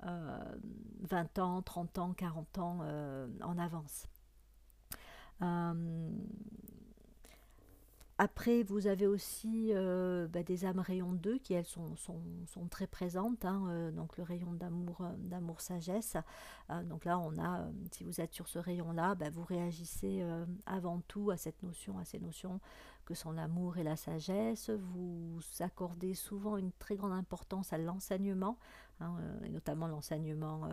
20 0.00 1.38
ans, 1.38 1.62
30 1.62 1.98
ans, 1.98 2.14
40 2.14 2.58
ans 2.58 2.78
en 3.42 3.58
avance. 3.58 4.08
Après, 8.18 8.62
vous 8.62 8.86
avez 8.86 9.06
aussi 9.06 9.70
euh, 9.72 10.28
bah, 10.28 10.42
des 10.42 10.64
âmes 10.64 10.78
rayon 10.78 11.12
2 11.12 11.38
qui, 11.38 11.54
elles, 11.54 11.64
sont, 11.64 11.96
sont, 11.96 12.20
sont 12.46 12.66
très 12.68 12.86
présentes. 12.86 13.44
hein, 13.44 13.64
euh, 13.68 13.90
donc, 13.90 14.16
le 14.18 14.22
rayon 14.22 14.52
d'amour, 14.52 15.00
euh, 15.00 15.12
d'amour 15.18 15.60
sagesse. 15.60 16.16
Donc 16.84 17.04
là, 17.04 17.18
on 17.18 17.38
a, 17.38 17.66
si 17.90 18.04
vous 18.04 18.20
êtes 18.20 18.32
sur 18.32 18.48
ce 18.48 18.58
rayon-là, 18.58 19.14
bah, 19.14 19.28
vous 19.30 19.44
réagissez 19.44 20.24
avant 20.64 21.00
tout 21.06 21.30
à 21.30 21.36
cette 21.36 21.62
notion, 21.62 21.98
à 21.98 22.04
ces 22.04 22.18
notions 22.18 22.60
que 23.04 23.14
sont 23.14 23.30
l'amour 23.32 23.76
et 23.76 23.82
la 23.82 23.96
sagesse. 23.96 24.70
Vous 24.70 25.38
accordez 25.60 26.14
souvent 26.14 26.56
une 26.56 26.72
très 26.72 26.96
grande 26.96 27.12
importance 27.12 27.74
à 27.74 27.78
l'enseignement, 27.78 28.56
hein, 29.00 29.16
et 29.44 29.50
notamment 29.50 29.86
l'enseignement 29.86 30.68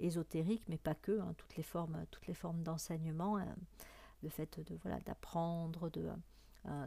ésotérique, 0.00 0.64
mais 0.68 0.76
pas 0.76 0.94
que, 0.94 1.18
hein, 1.18 1.32
toutes 1.38 1.56
les 1.56 1.62
formes, 1.62 2.04
toutes 2.10 2.26
les 2.26 2.34
formes 2.34 2.62
d'enseignement. 2.62 3.38
le 4.22 4.28
fait 4.28 4.60
de 4.60 4.76
voilà 4.82 5.00
d'apprendre, 5.00 5.88
de 5.88 6.10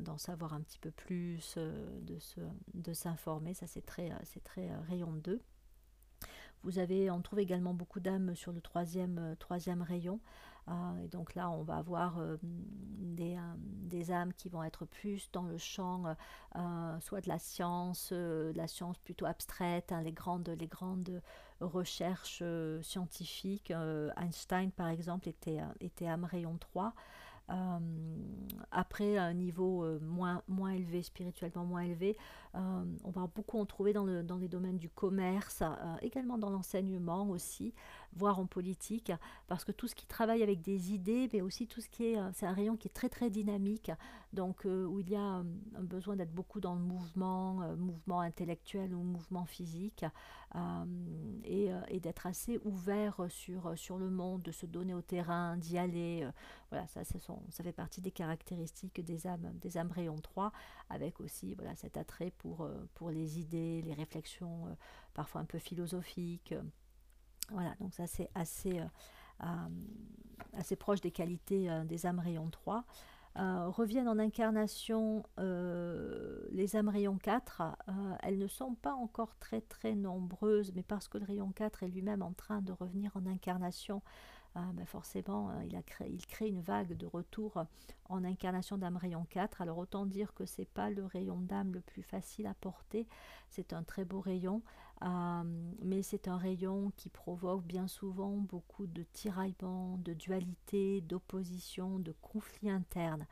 d'en 0.02 0.18
savoir 0.18 0.54
un 0.54 0.62
petit 0.62 0.80
peu 0.80 0.92
plus, 0.92 1.56
euh, 1.58 2.00
de, 2.02 2.20
se, 2.20 2.42
de 2.74 2.94
s'informer. 2.94 3.54
Ça, 3.54 3.68
c'est 3.68 3.86
très, 3.86 4.12
euh, 4.12 4.16
c'est 4.24 4.44
très 4.44 4.70
euh, 4.70 4.80
rayon 4.88 5.12
2. 5.14 5.42
Vous 6.64 6.78
avez, 6.78 7.10
on 7.10 7.22
trouve 7.22 7.40
également 7.40 7.74
beaucoup 7.74 8.00
d'âmes 8.00 8.36
sur 8.36 8.52
le 8.52 8.62
troisième, 8.62 9.18
euh, 9.18 9.36
troisième 9.36 9.82
rayon. 9.82 10.20
Euh, 10.68 10.98
et 11.04 11.08
donc 11.08 11.34
là, 11.34 11.50
on 11.50 11.64
va 11.64 11.78
avoir 11.78 12.20
euh, 12.20 12.38
des, 12.44 13.36
euh, 13.36 13.54
des 13.58 14.12
âmes 14.12 14.32
qui 14.34 14.48
vont 14.48 14.64
être 14.64 14.86
plus 14.86 15.32
dans 15.32 15.44
le 15.44 15.58
champ, 15.58 16.04
euh, 16.56 17.00
soit 17.00 17.22
de 17.22 17.30
la 17.30 17.40
science, 17.40 18.10
euh, 18.12 18.54
de 18.54 18.58
la 18.58 18.68
science 18.68 19.00
plutôt 19.00 19.26
abstraite, 19.26 19.92
hein, 19.92 20.04
les, 20.04 20.12
grandes, 20.12 20.50
les 20.60 20.68
grandes 20.68 21.22
recherches 21.60 22.40
euh, 22.44 22.82
scientifiques. 22.84 23.72
Euh, 23.72 24.12
Einstein, 24.18 24.72
par 24.72 24.90
exemple, 24.90 25.28
était, 25.30 25.62
euh, 25.62 25.74
était 25.80 26.08
âme 26.08 26.26
rayon 26.26 26.58
3. 26.60 26.94
Euh, 27.52 27.80
après, 28.72 29.18
un 29.18 29.34
niveau 29.34 29.84
euh, 29.84 30.00
moins, 30.02 30.42
moins 30.48 30.72
élevé, 30.72 31.04
spirituellement 31.04 31.66
moins 31.66 31.82
élevé, 31.82 32.18
euh, 32.56 32.84
on 33.04 33.12
va 33.12 33.28
beaucoup 33.34 33.60
en 33.60 33.66
trouver 33.66 33.92
dans, 33.92 34.06
le, 34.06 34.24
dans 34.24 34.38
les 34.38 34.48
domaines 34.48 34.78
du 34.78 34.90
commerce, 34.90 35.62
également 36.02 36.38
dans 36.38 36.50
l'enseignement 36.50 37.30
aussi, 37.30 37.74
voire 38.14 38.40
en 38.40 38.46
politique, 38.46 39.12
parce 39.48 39.64
que 39.64 39.72
tout 39.72 39.88
ce 39.88 39.96
qui 39.96 40.06
travaille 40.06 40.44
avec 40.44 40.62
des 40.62 40.92
idées, 40.94 41.30
mais 41.34 41.42
aussi 41.42 41.68
tout 41.68 41.82
ce 41.82 41.90
qui 41.90 42.06
est, 42.06 42.18
euh, 42.18 42.30
c'est 42.34 42.46
un 42.46 42.54
rayon 42.54 42.76
qui 42.76 42.88
est 42.88 42.92
très 42.94 43.10
très 43.10 43.30
dynamique, 43.30 43.92
donc 44.34 44.66
euh, 44.66 44.86
où 44.86 45.00
il 45.00 45.10
y 45.10 45.16
a 45.16 45.38
euh, 45.38 45.44
un 45.76 45.84
besoin 45.84 46.16
d'être 46.16 46.34
beaucoup 46.34 46.60
dans 46.60 46.76
le 46.76 46.82
mouvement, 46.82 47.76
mouvement 47.78 48.22
intellectuel 48.22 48.94
ou 48.94 49.02
mouvement 49.02 49.46
physique, 49.46 50.06
et, 51.46 51.72
d'être 52.02 52.26
assez 52.26 52.60
ouvert 52.66 53.26
sur, 53.30 53.78
sur 53.78 53.98
le 53.98 54.10
monde, 54.10 54.42
de 54.42 54.52
se 54.52 54.66
donner 54.66 54.94
au 54.94 55.02
terrain, 55.02 55.56
d'y 55.56 55.78
aller. 55.78 56.28
voilà, 56.70 56.88
ça, 56.88 57.04
ça 57.04 57.64
fait 57.64 57.72
partie 57.72 58.02
des 58.02 58.12
caractéristiques 58.12 59.06
des 59.06 59.28
âmes, 59.28 59.52
des 59.62 59.78
âmes 59.78 59.92
rayon 59.92 60.16
3, 60.16 60.52
avec 60.90 61.22
aussi 61.22 61.54
voilà, 61.56 61.76
cet 61.76 61.96
attrait 61.96 62.32
pour, 62.40 62.68
pour 62.96 63.12
les 63.12 63.40
idées, 63.40 63.82
les 63.84 63.94
réflexions 63.94 64.76
parfois 65.14 65.42
un 65.42 65.46
peu 65.46 65.60
philosophiques. 65.60 66.56
Voilà, 67.52 67.76
donc 67.80 67.94
ça 67.94 68.08
c'est 68.08 68.30
assez, 68.34 68.80
euh, 68.80 68.86
euh, 69.44 69.48
assez 70.58 70.76
proche 70.76 71.02
des 71.02 71.12
qualités 71.12 71.70
euh, 71.70 71.84
des 71.84 72.06
âmes 72.06 72.20
rayon 72.20 72.50
3. 72.50 72.86
Euh, 73.40 73.68
reviennent 73.70 74.10
en 74.10 74.20
incarnation 74.20 75.24
les 75.38 76.76
âmes 76.76 76.90
rayon 76.90 77.18
4. 77.18 77.62
Euh, 77.62 77.92
elles 78.24 78.38
ne 78.38 78.48
sont 78.48 78.76
pas 78.76 78.94
encore 78.94 79.36
très 79.40 79.62
très 79.62 79.96
nombreuses, 79.96 80.74
mais 80.76 80.84
parce 80.84 81.08
que 81.08 81.18
le 81.18 81.26
rayon 81.26 81.52
4 81.52 81.84
est 81.84 81.88
lui-même 81.88 82.22
en 82.22 82.34
train 82.34 82.62
de 82.62 82.74
revenir 82.74 83.12
en 83.16 83.26
incarnation, 83.26 84.02
euh, 84.58 84.60
ben 84.74 84.86
forcément 84.86 85.50
euh, 85.52 85.64
il 86.10 86.26
crée 86.26 86.50
une 86.50 86.60
vague 86.60 86.98
de 86.98 87.06
retour 87.06 87.64
en 88.10 88.24
incarnation 88.26 88.78
d'âme 88.78 88.98
rayon 88.98 89.26
4. 89.30 89.62
Alors 89.62 89.78
autant 89.78 90.06
dire 90.06 90.34
que 90.34 90.46
c'est 90.46 90.68
pas 90.68 90.90
le 90.90 91.06
rayon 91.06 91.40
d'âme 91.40 91.74
le 91.74 91.80
plus 91.80 92.04
facile 92.04 92.48
à 92.48 92.54
porter, 92.54 93.08
c'est 93.50 93.72
un 93.72 93.84
très 93.84 94.04
beau 94.04 94.20
rayon, 94.20 94.62
euh, 95.04 95.44
mais 95.82 96.04
c'est 96.04 96.28
un 96.28 96.38
rayon 96.38 96.92
qui 96.98 97.10
provoque 97.10 97.64
bien 97.64 97.88
souvent 97.88 98.36
beaucoup 98.36 98.88
de 98.88 99.04
tiraillements, 99.14 99.98
de 100.00 100.14
dualité, 100.14 101.02
d'opposition, 101.02 102.00
de 102.00 102.14
conflits 102.22 102.70
internes. 102.70 103.26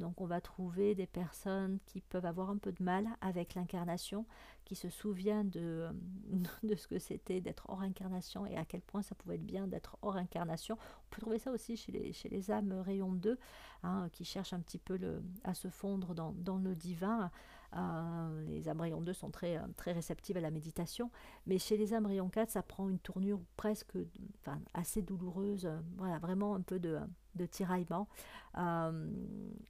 Donc 0.00 0.20
on 0.20 0.26
va 0.26 0.40
trouver 0.40 0.94
des 0.94 1.06
personnes 1.06 1.78
qui 1.86 2.00
peuvent 2.00 2.26
avoir 2.26 2.50
un 2.50 2.56
peu 2.56 2.72
de 2.72 2.82
mal 2.82 3.06
avec 3.20 3.54
l'incarnation, 3.54 4.26
qui 4.64 4.74
se 4.74 4.88
souviennent 4.88 5.50
de, 5.50 5.88
de 6.62 6.74
ce 6.74 6.86
que 6.86 6.98
c'était 6.98 7.40
d'être 7.40 7.68
hors 7.68 7.82
incarnation 7.82 8.46
et 8.46 8.56
à 8.56 8.64
quel 8.64 8.80
point 8.80 9.02
ça 9.02 9.14
pouvait 9.14 9.36
être 9.36 9.46
bien 9.46 9.66
d'être 9.66 9.96
hors 10.02 10.16
incarnation. 10.16 10.76
On 10.80 11.14
peut 11.14 11.20
trouver 11.20 11.38
ça 11.38 11.50
aussi 11.50 11.76
chez 11.76 11.92
les, 11.92 12.12
chez 12.12 12.28
les 12.28 12.50
âmes 12.50 12.72
rayon 12.72 13.12
2, 13.12 13.38
hein, 13.82 14.08
qui 14.12 14.24
cherchent 14.24 14.52
un 14.52 14.60
petit 14.60 14.78
peu 14.78 14.96
le, 14.96 15.22
à 15.44 15.54
se 15.54 15.68
fondre 15.68 16.14
dans, 16.14 16.32
dans 16.32 16.58
le 16.58 16.74
divin. 16.74 17.30
Euh, 17.76 18.44
les 18.48 18.70
rayon 18.70 19.00
2 19.00 19.12
sont 19.12 19.30
très, 19.30 19.56
euh, 19.56 19.62
très 19.76 19.92
réceptives 19.92 20.36
à 20.36 20.40
la 20.40 20.50
méditation, 20.50 21.10
mais 21.46 21.58
chez 21.58 21.76
les 21.76 21.96
rayon 21.96 22.28
4, 22.28 22.50
ça 22.50 22.62
prend 22.62 22.88
une 22.88 22.98
tournure 22.98 23.40
presque 23.56 23.96
enfin, 24.40 24.60
assez 24.74 25.02
douloureuse, 25.02 25.66
euh, 25.66 25.78
voilà, 25.96 26.18
vraiment 26.18 26.54
un 26.54 26.60
peu 26.60 26.78
de, 26.78 26.98
de 27.34 27.46
tiraillement. 27.46 28.08
Euh, 28.58 29.10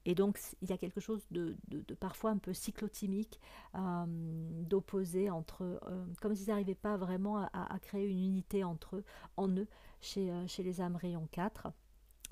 et 0.04 0.14
donc, 0.14 0.40
il 0.62 0.70
y 0.70 0.72
a 0.72 0.78
quelque 0.78 1.00
chose 1.00 1.24
de, 1.30 1.56
de, 1.68 1.94
parfois 1.94 2.30
un 2.30 2.38
peu 2.38 2.52
cyclotimique, 2.52 3.40
d'opposé 3.74 5.30
entre, 5.30 5.80
comme 6.20 6.34
s'ils 6.34 6.48
n'arrivaient 6.48 6.74
pas 6.74 6.96
vraiment 6.96 7.38
à, 7.38 7.78
créer 7.80 8.08
une 8.08 8.18
unité 8.18 8.64
entre 8.64 9.02
en 9.36 9.48
eux, 9.48 9.68
chez, 10.00 10.32
chez 10.48 10.62
les 10.62 10.80
âmes 10.80 10.96
rayon 10.96 11.28
4 11.30 11.72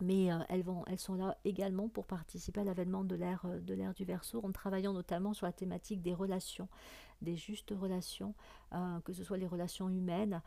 mais 0.01 0.33
euh, 0.33 0.39
elles, 0.49 0.63
vont, 0.63 0.85
elles 0.87 0.99
sont 0.99 1.15
là 1.15 1.37
également 1.45 1.89
pour 1.89 2.07
participer 2.07 2.61
à 2.61 2.65
l'avènement 2.65 3.05
de 3.05 3.15
l'ère 3.15 3.43
euh, 3.45 3.61
de 3.61 3.81
du 3.95 4.05
Verseau 4.05 4.41
en 4.45 4.53
travaillant 4.53 4.93
notamment 4.93 5.33
sur 5.33 5.47
la 5.47 5.53
thématique 5.53 6.03
des 6.03 6.15
relations, 6.15 6.69
des 7.23 7.37
justes 7.37 7.73
relations, 7.79 8.35
euh, 8.73 9.01
que 9.01 9.13
ce 9.13 9.25
soit 9.25 9.39
les 9.39 9.47
relations 9.47 9.89
humaines. 9.89 10.43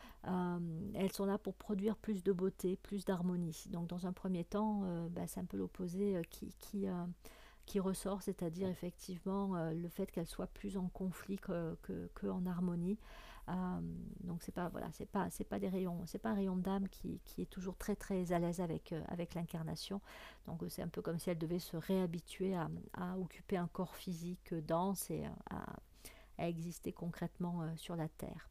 Elles 0.93 1.11
sont 1.11 1.25
là 1.25 1.37
pour 1.37 1.55
produire 1.55 1.95
plus 1.95 2.23
de 2.23 2.31
beauté, 2.31 2.77
plus 2.77 3.05
d'harmonie. 3.05 3.65
Donc 3.69 3.87
dans 3.87 4.07
un 4.07 4.13
premier 4.13 4.43
temps, 4.43 4.83
euh, 4.85 5.07
bah, 5.09 5.27
c'est 5.27 5.39
un 5.39 5.45
peu 5.45 5.57
l'opposé 5.57 6.21
qui, 6.29 6.53
qui, 6.59 6.85
qui 7.65 7.79
ressort, 7.79 8.21
c'est-à-dire 8.21 8.69
effectivement 8.69 9.55
le 9.71 9.89
fait 9.89 10.07
qu'elles 10.11 10.27
soient 10.27 10.47
plus 10.47 10.77
en 10.77 10.87
conflit 10.87 11.37
que, 11.37 11.75
que, 11.81 12.09
que 12.13 12.27
en 12.27 12.45
harmonie. 12.45 12.97
Euh, 13.49 13.53
donc 14.21 14.41
c'est 14.41 14.53
pas 14.53 14.69
voilà 14.69 14.87
c'est 14.93 15.05
pas 15.05 15.29
c'est 15.29 15.43
pas 15.43 15.59
des 15.59 15.67
rayons 15.67 16.05
c'est 16.05 16.17
pas 16.17 16.29
un 16.29 16.35
rayon 16.35 16.55
d'âme 16.55 16.87
qui, 16.87 17.19
qui, 17.25 17.41
est 17.41 17.49
toujours 17.49 17.75
très 17.75 17.93
très 17.93 18.31
à 18.31 18.39
l'aise 18.39 18.61
avec 18.61 18.93
euh, 18.93 19.01
avec 19.09 19.33
l'incarnation. 19.33 19.99
Donc 20.47 20.63
euh, 20.63 20.69
c'est 20.69 20.81
un 20.81 20.87
peu 20.87 21.01
comme 21.01 21.19
si 21.19 21.29
elle 21.29 21.37
devait 21.37 21.59
se 21.59 21.75
réhabituer 21.75 22.55
à, 22.55 22.69
occuper 23.19 23.57
un 23.57 23.67
corps 23.67 23.95
physique 23.95 24.53
dense 24.53 25.09
et 25.11 25.25
à, 25.49 25.65
exister 26.37 26.91
concrètement 26.91 27.63
sur 27.77 27.95
la 27.95 28.09
terre 28.09 28.49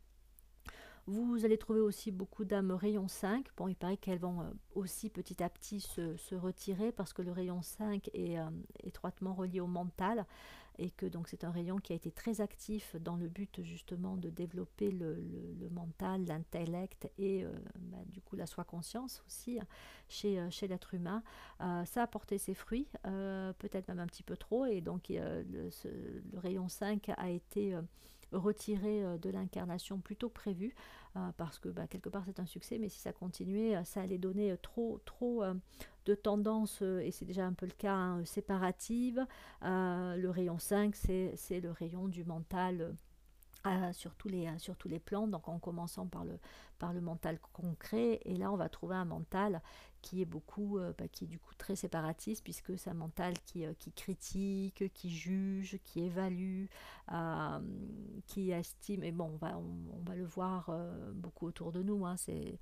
vous 1.06 1.44
allez 1.44 1.58
trouver 1.58 1.80
aussi 1.80 2.12
beaucoup 2.12 2.44
d'âmes 2.44 2.70
rayon 2.70 3.08
5. 3.08 3.46
Bon, 3.56 3.66
il 3.66 3.74
paraît 3.74 3.96
qu'elles 3.96 4.20
vont 4.20 4.40
euh, 4.40 4.44
aussi 4.74 5.10
petit 5.10 5.42
à 5.42 5.48
petit 5.48 5.80
se, 5.80 6.16
se, 6.16 6.34
retirer 6.34 6.92
parce 6.92 7.12
que 7.12 7.22
le 7.22 7.32
rayon 7.32 7.60
5 7.60 8.08
est 8.14 8.38
euh, 8.38 8.44
étroitement 8.84 9.34
relié 9.34 9.60
au 9.60 9.66
mental 9.66 10.26
et 10.78 10.90
que 10.90 11.04
donc 11.04 11.28
c'est 11.28 11.44
un 11.44 11.50
rayon 11.50 11.78
qui 11.78 11.92
a 11.92 11.96
été 11.96 12.10
très 12.10 12.40
actif 12.40 12.96
dans 12.96 13.16
le 13.16 13.28
but 13.28 13.62
justement 13.62 14.16
de 14.16 14.30
développer 14.30 14.90
le, 14.90 15.16
le, 15.60 15.68
mental, 15.70 16.24
l'intellect 16.24 17.10
et 17.18 17.44
euh, 17.44 17.52
bah, 17.76 17.98
du 18.06 18.20
coup 18.22 18.36
la 18.36 18.46
soi-conscience 18.46 19.22
aussi 19.26 19.58
chez, 20.08 20.40
chez 20.50 20.68
l'être 20.68 20.94
humain. 20.94 21.22
Ça 21.58 22.02
a 22.02 22.06
porté 22.06 22.38
ses 22.38 22.54
fruits, 22.54 22.88
peut-être 23.02 23.88
même 23.88 24.00
un 24.00 24.06
petit 24.06 24.22
peu 24.22 24.36
trop, 24.36 24.64
et 24.64 24.80
donc 24.80 25.08
le, 25.10 25.44
le, 25.52 26.38
rayon 26.38 26.68
5 26.68 27.10
a 27.16 27.30
été 27.30 27.76
retiré 28.32 29.18
de 29.18 29.30
l'incarnation 29.30 29.98
plus 29.98 30.16
tôt 30.16 30.28
que 30.28 30.34
prévu, 30.34 30.74
euh, 31.16 31.30
parce 31.36 31.58
que 31.58 31.68
bah, 31.68 31.86
quelque 31.86 32.08
part 32.08 32.24
c'est 32.24 32.40
un 32.40 32.46
succès, 32.46 32.78
mais 32.78 32.88
si 32.88 32.98
ça 32.98 33.12
continuait, 33.12 33.82
ça 33.84 34.00
allait 34.00 34.18
donner 34.18 34.56
trop, 34.62 35.00
trop 35.04 35.42
euh, 35.42 35.54
de 36.06 36.14
tendances, 36.14 36.80
euh, 36.82 37.00
et 37.00 37.10
c'est 37.10 37.24
déjà 37.24 37.44
un 37.46 37.52
peu 37.52 37.66
le 37.66 37.72
cas, 37.72 37.94
hein, 37.94 38.24
séparatives. 38.24 39.24
Euh, 39.62 40.16
le 40.16 40.30
rayon 40.30 40.58
5, 40.58 40.94
c'est 40.94 41.60
le 41.60 41.70
rayon 41.70 42.08
du 42.08 42.24
mental. 42.24 42.94
Euh, 43.64 43.92
sur, 43.92 44.12
tous 44.16 44.26
les, 44.26 44.48
sur 44.58 44.76
tous 44.76 44.88
les 44.88 44.98
plans, 44.98 45.28
donc 45.28 45.46
en 45.46 45.60
commençant 45.60 46.08
par 46.08 46.24
le, 46.24 46.36
par 46.80 46.92
le 46.92 47.00
mental 47.00 47.38
concret, 47.52 48.18
et 48.24 48.34
là 48.34 48.50
on 48.50 48.56
va 48.56 48.68
trouver 48.68 48.96
un 48.96 49.04
mental 49.04 49.62
qui 50.02 50.20
est 50.20 50.26
beaucoup, 50.26 50.78
euh, 50.78 50.92
bah, 50.98 51.08
qui 51.08 51.24
est 51.24 51.28
du 51.28 51.38
coup 51.38 51.54
très 51.54 51.76
séparatiste, 51.76 52.42
puisque 52.44 52.76
c'est 52.76 52.90
un 52.90 52.94
mental 52.94 53.34
qui, 53.46 53.64
euh, 53.64 53.72
qui 53.78 53.92
critique, 53.92 54.92
qui 54.92 55.10
juge, 55.10 55.78
qui 55.84 56.04
évalue, 56.04 56.66
euh, 57.12 57.60
qui 58.26 58.50
estime, 58.50 59.04
et 59.04 59.12
bon, 59.12 59.30
on 59.32 59.36
va, 59.36 60.14
le 60.14 60.24
voir 60.24 60.70
beaucoup 61.14 61.46
autour 61.46 61.72
de 61.72 61.82
nous, 61.82 62.04
hein, 62.04 62.16
c'est 62.16 62.58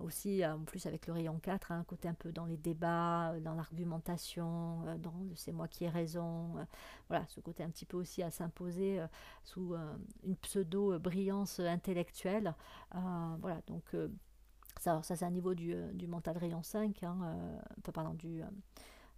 aussi, 0.00 0.44
en 0.44 0.60
plus 0.60 0.84
avec 0.86 1.06
le 1.06 1.12
rayon 1.12 1.38
4, 1.38 1.72
hein, 1.72 1.78
un 1.80 1.84
côté 1.84 2.08
un 2.08 2.14
peu 2.14 2.32
dans 2.32 2.44
les 2.44 2.56
débats, 2.56 3.34
dans 3.40 3.54
l'argumentation, 3.54 4.80
dans 4.98 5.12
le 5.12 5.36
c'est 5.36 5.52
moi 5.52 5.68
qui 5.68 5.84
ai 5.84 5.88
raison, 5.88 6.54
voilà, 7.08 7.24
ce 7.28 7.40
côté 7.40 7.62
un 7.62 7.70
petit 7.70 7.86
peu 7.86 7.96
aussi 7.96 8.22
à 8.22 8.30
s'imposer 8.30 9.00
sous 9.44 9.74
une 10.24 10.36
pseudo-brillance 10.36 11.60
intellectuelle, 11.60 12.54
voilà, 12.92 13.60
donc 13.68 13.94
ça, 14.80 15.02
ça 15.02 15.16
c'est 15.16 15.24
un 15.24 15.30
niveau 15.30 15.54
du, 15.54 15.74
du, 15.94 16.06
mental 16.06 16.36
rayon 16.36 16.62
5, 16.62 17.02
hein, 17.04 17.18
enfin, 17.78 17.92
pardon, 17.92 18.14
du 18.14 18.42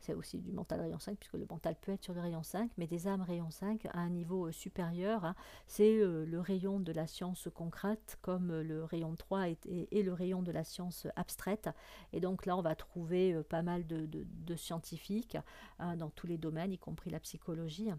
c'est 0.03 0.15
aussi 0.15 0.39
du 0.39 0.53
mental 0.53 0.81
rayon 0.81 0.99
5, 0.99 1.17
puisque 1.17 1.35
le 1.35 1.47
mental 1.49 1.77
peut 1.81 1.93
être 1.93 2.03
sur 2.03 2.13
le 2.13 2.21
rayon 2.21 2.43
5, 2.43 2.71
mais 2.77 2.87
des 2.87 3.07
âmes 3.07 3.23
rayon 3.23 3.51
5 3.51 3.87
à 3.87 4.01
un 4.01 4.11
niveau 4.11 4.49
euh, 4.49 4.53
supérieur. 4.53 5.25
Hein. 5.25 5.35
c'est 5.67 5.97
euh, 5.99 6.27
le 6.27 6.41
rayon 6.41 6.81
de 6.81 6.93
la 6.93 7.07
science 7.07 7.49
concrète, 7.55 8.19
comme 8.21 8.51
euh, 8.51 8.63
le 8.63 8.85
rayon 8.85 9.15
3 9.15 9.49
et, 9.49 10.03
le 10.03 10.13
rayon 10.13 10.43
de 10.43 10.51
la 10.51 10.65
science 10.65 11.07
abstraite. 11.15 11.71
Et 12.13 12.21
donc 12.21 12.47
là, 12.47 12.57
on 12.57 12.63
va 12.63 12.75
trouver 12.75 13.41
pas 13.45 13.63
mal 13.63 13.87
de, 13.87 14.57
scientifiques 14.57 15.39
hein, 15.79 15.97
dans 15.97 16.11
tous 16.11 16.27
les 16.27 16.37
domaines, 16.37 16.73
y 16.73 16.79
compris 16.79 17.11
la 17.11 17.21
psychologie. 17.21 17.91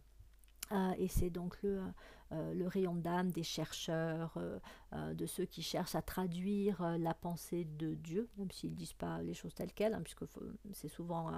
Et 0.98 1.08
c'est 1.08 1.30
donc 1.30 1.62
le, 1.62 1.82
le 2.32 2.68
rayon 2.68 2.96
d'âme 2.96 3.32
des 3.32 3.44
chercheurs, 3.44 4.38
de 4.92 5.26
ceux 5.26 5.46
qui 5.46 5.62
cherchent 5.62 5.96
à 5.96 6.02
traduire 6.02 6.98
la 6.98 7.14
pensée 7.14 7.66
de 7.66 7.94
Dieu, 7.94 8.30
même 8.38 8.50
s'ils 8.52 8.72
ne 8.72 8.76
disent 8.76 8.94
pas 8.94 9.22
les 9.22 9.34
choses 9.34 9.54
telles 9.54 9.74
quelles, 9.74 9.94
hein, 9.94 10.02
puisque 10.02 10.26
c'est 10.72 10.88
souvent 10.88 11.32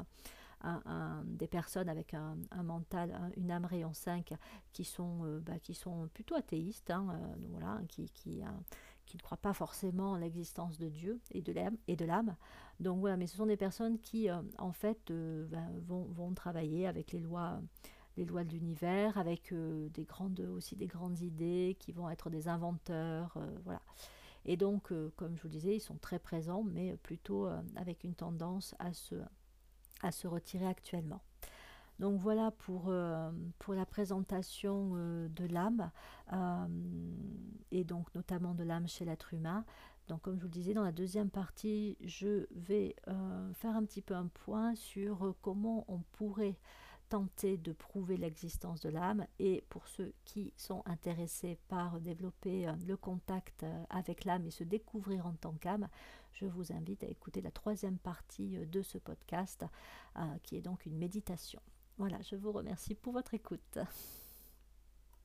des 1.26 1.48
personnes 1.48 1.90
avec 1.90 2.14
un, 2.14 2.38
mental, 2.64 3.32
une 3.38 3.52
âme 3.52 3.66
rayon 3.66 3.94
5 3.94 4.34
qui 4.74 4.84
sont, 4.84 5.24
euh, 5.24 5.40
bah, 5.40 5.60
qui 5.60 5.74
sont 5.74 6.10
plutôt 6.14 6.36
athéistes, 6.36 6.90
hein, 6.90 7.08
euh, 7.12 7.36
voilà, 7.52 7.82
qui, 7.88 8.10
qui, 8.10 8.42
euh, 8.42 8.48
qui, 9.06 9.18
ne 9.18 9.22
croient 9.22 9.38
pas 9.38 9.54
forcément 9.54 10.12
en 10.12 10.18
l'existence 10.18 10.78
de 10.78 10.90
Dieu 10.90 11.20
et 11.32 11.42
de 11.42 11.54
l'âme. 11.54 11.78
Et 11.88 11.96
de 11.96 12.06
l'âme. 12.06 12.36
Donc 12.80 13.00
voilà, 13.00 13.18
mais 13.18 13.28
ce 13.28 13.38
sont 13.38 13.46
des 13.46 13.58
personnes 13.58 14.00
qui, 14.00 14.30
en 14.32 14.72
fait, 14.72 15.12
ben, 15.12 15.70
vont, 15.88 16.06
vont, 16.12 16.34
travailler 16.34 16.88
avec 16.88 17.12
les 17.12 17.20
lois 17.20 17.62
les 18.18 18.26
lois 18.26 18.43
de 18.43 18.51
l'univers, 18.51 19.18
avec 19.18 19.53
des 19.53 20.03
grandes, 20.03 20.39
aussi 20.39 20.76
des 20.76 20.88
grandes 20.88 21.20
idées, 21.22 21.76
qui 21.80 21.91
vont 21.91 22.09
être 22.09 22.30
des 22.30 22.47
inventeurs, 22.47 23.38
voilà. 23.63 23.82
Et 24.45 24.57
donc, 24.57 24.93
comme 25.16 25.36
je 25.36 25.41
vous 25.41 25.49
disais, 25.49 25.76
ils 25.76 25.82
sont 25.82 25.97
très 25.97 26.20
présents, 26.20 26.63
mais 26.63 26.95
plutôt 26.97 27.47
avec 27.76 28.03
une 28.03 28.13
tendance 28.13 28.76
à 28.80 28.93
se, 28.93 29.16
à 30.01 30.11
se 30.11 30.28
retirer 30.28 30.68
actuellement. 30.68 31.22
Donc 31.99 32.20
voilà 32.20 32.51
pour, 32.51 32.86
euh, 32.89 33.32
pour 33.59 33.74
la 33.74 33.86
présentation 33.86 34.91
euh, 34.95 35.30
de 35.30 35.45
l'âme, 35.45 35.91
euh, 36.34 36.66
et 37.72 37.84
donc 37.84 38.13
notamment 38.16 38.53
de 38.53 38.63
l'âme 38.63 38.88
chez 38.88 39.05
l'être 39.05 39.34
humain. 39.34 39.63
Donc 40.07 40.22
comme 40.22 40.36
je 40.36 40.41
vous 40.41 40.47
le 40.47 40.51
disais, 40.51 40.74
dans 40.74 40.84
la 40.84 40.91
deuxième 40.91 41.30
partie, 41.30 41.97
je 42.01 42.45
vais 42.51 42.95
faire 43.53 43.76
un 43.76 43.84
petit 43.86 44.03
peu 44.03 44.13
un 44.13 44.28
point 44.28 44.76
sur 44.76 45.34
comment 45.41 45.84
on 45.88 45.97
pourrait 46.11 46.59
tenter 47.10 47.58
de 47.58 47.72
prouver 47.72 48.18
l'existence 48.18 48.82
de 48.82 48.89
l'âme 48.89 49.26
et 49.39 49.64
pour 49.70 49.88
ceux 49.88 50.14
qui 50.26 50.53
sont 50.58 50.82
intéressés 50.86 51.58
par 51.68 51.99
développer 51.99 52.68
le 52.86 52.97
contact 52.97 53.66
avec 53.89 54.26
l'âme 54.26 54.45
et 54.45 54.51
se 54.51 54.64
découvrir 54.64 55.28
en 55.28 55.34
tant 55.34 55.53
qu'âme, 55.53 55.88
je 56.36 56.45
vous 56.45 56.72
invite 56.74 57.03
à 57.03 57.08
écouter 57.08 57.41
la 57.41 57.51
troisième 57.51 57.97
partie 57.97 58.58
euh, 58.58 58.66
de 58.66 58.82
ce 58.82 58.97
podcast, 58.97 59.66
euh, 60.18 60.22
qui 60.43 60.58
est 60.58 60.62
donc 60.62 60.86
une 60.86 60.97
méditation. 60.97 61.62
Voilà, 61.97 62.22
je 62.22 62.36
vous 62.36 62.51
remercie 62.51 62.93
pour 62.93 63.14
votre 63.14 63.34
écoute. 63.34 63.80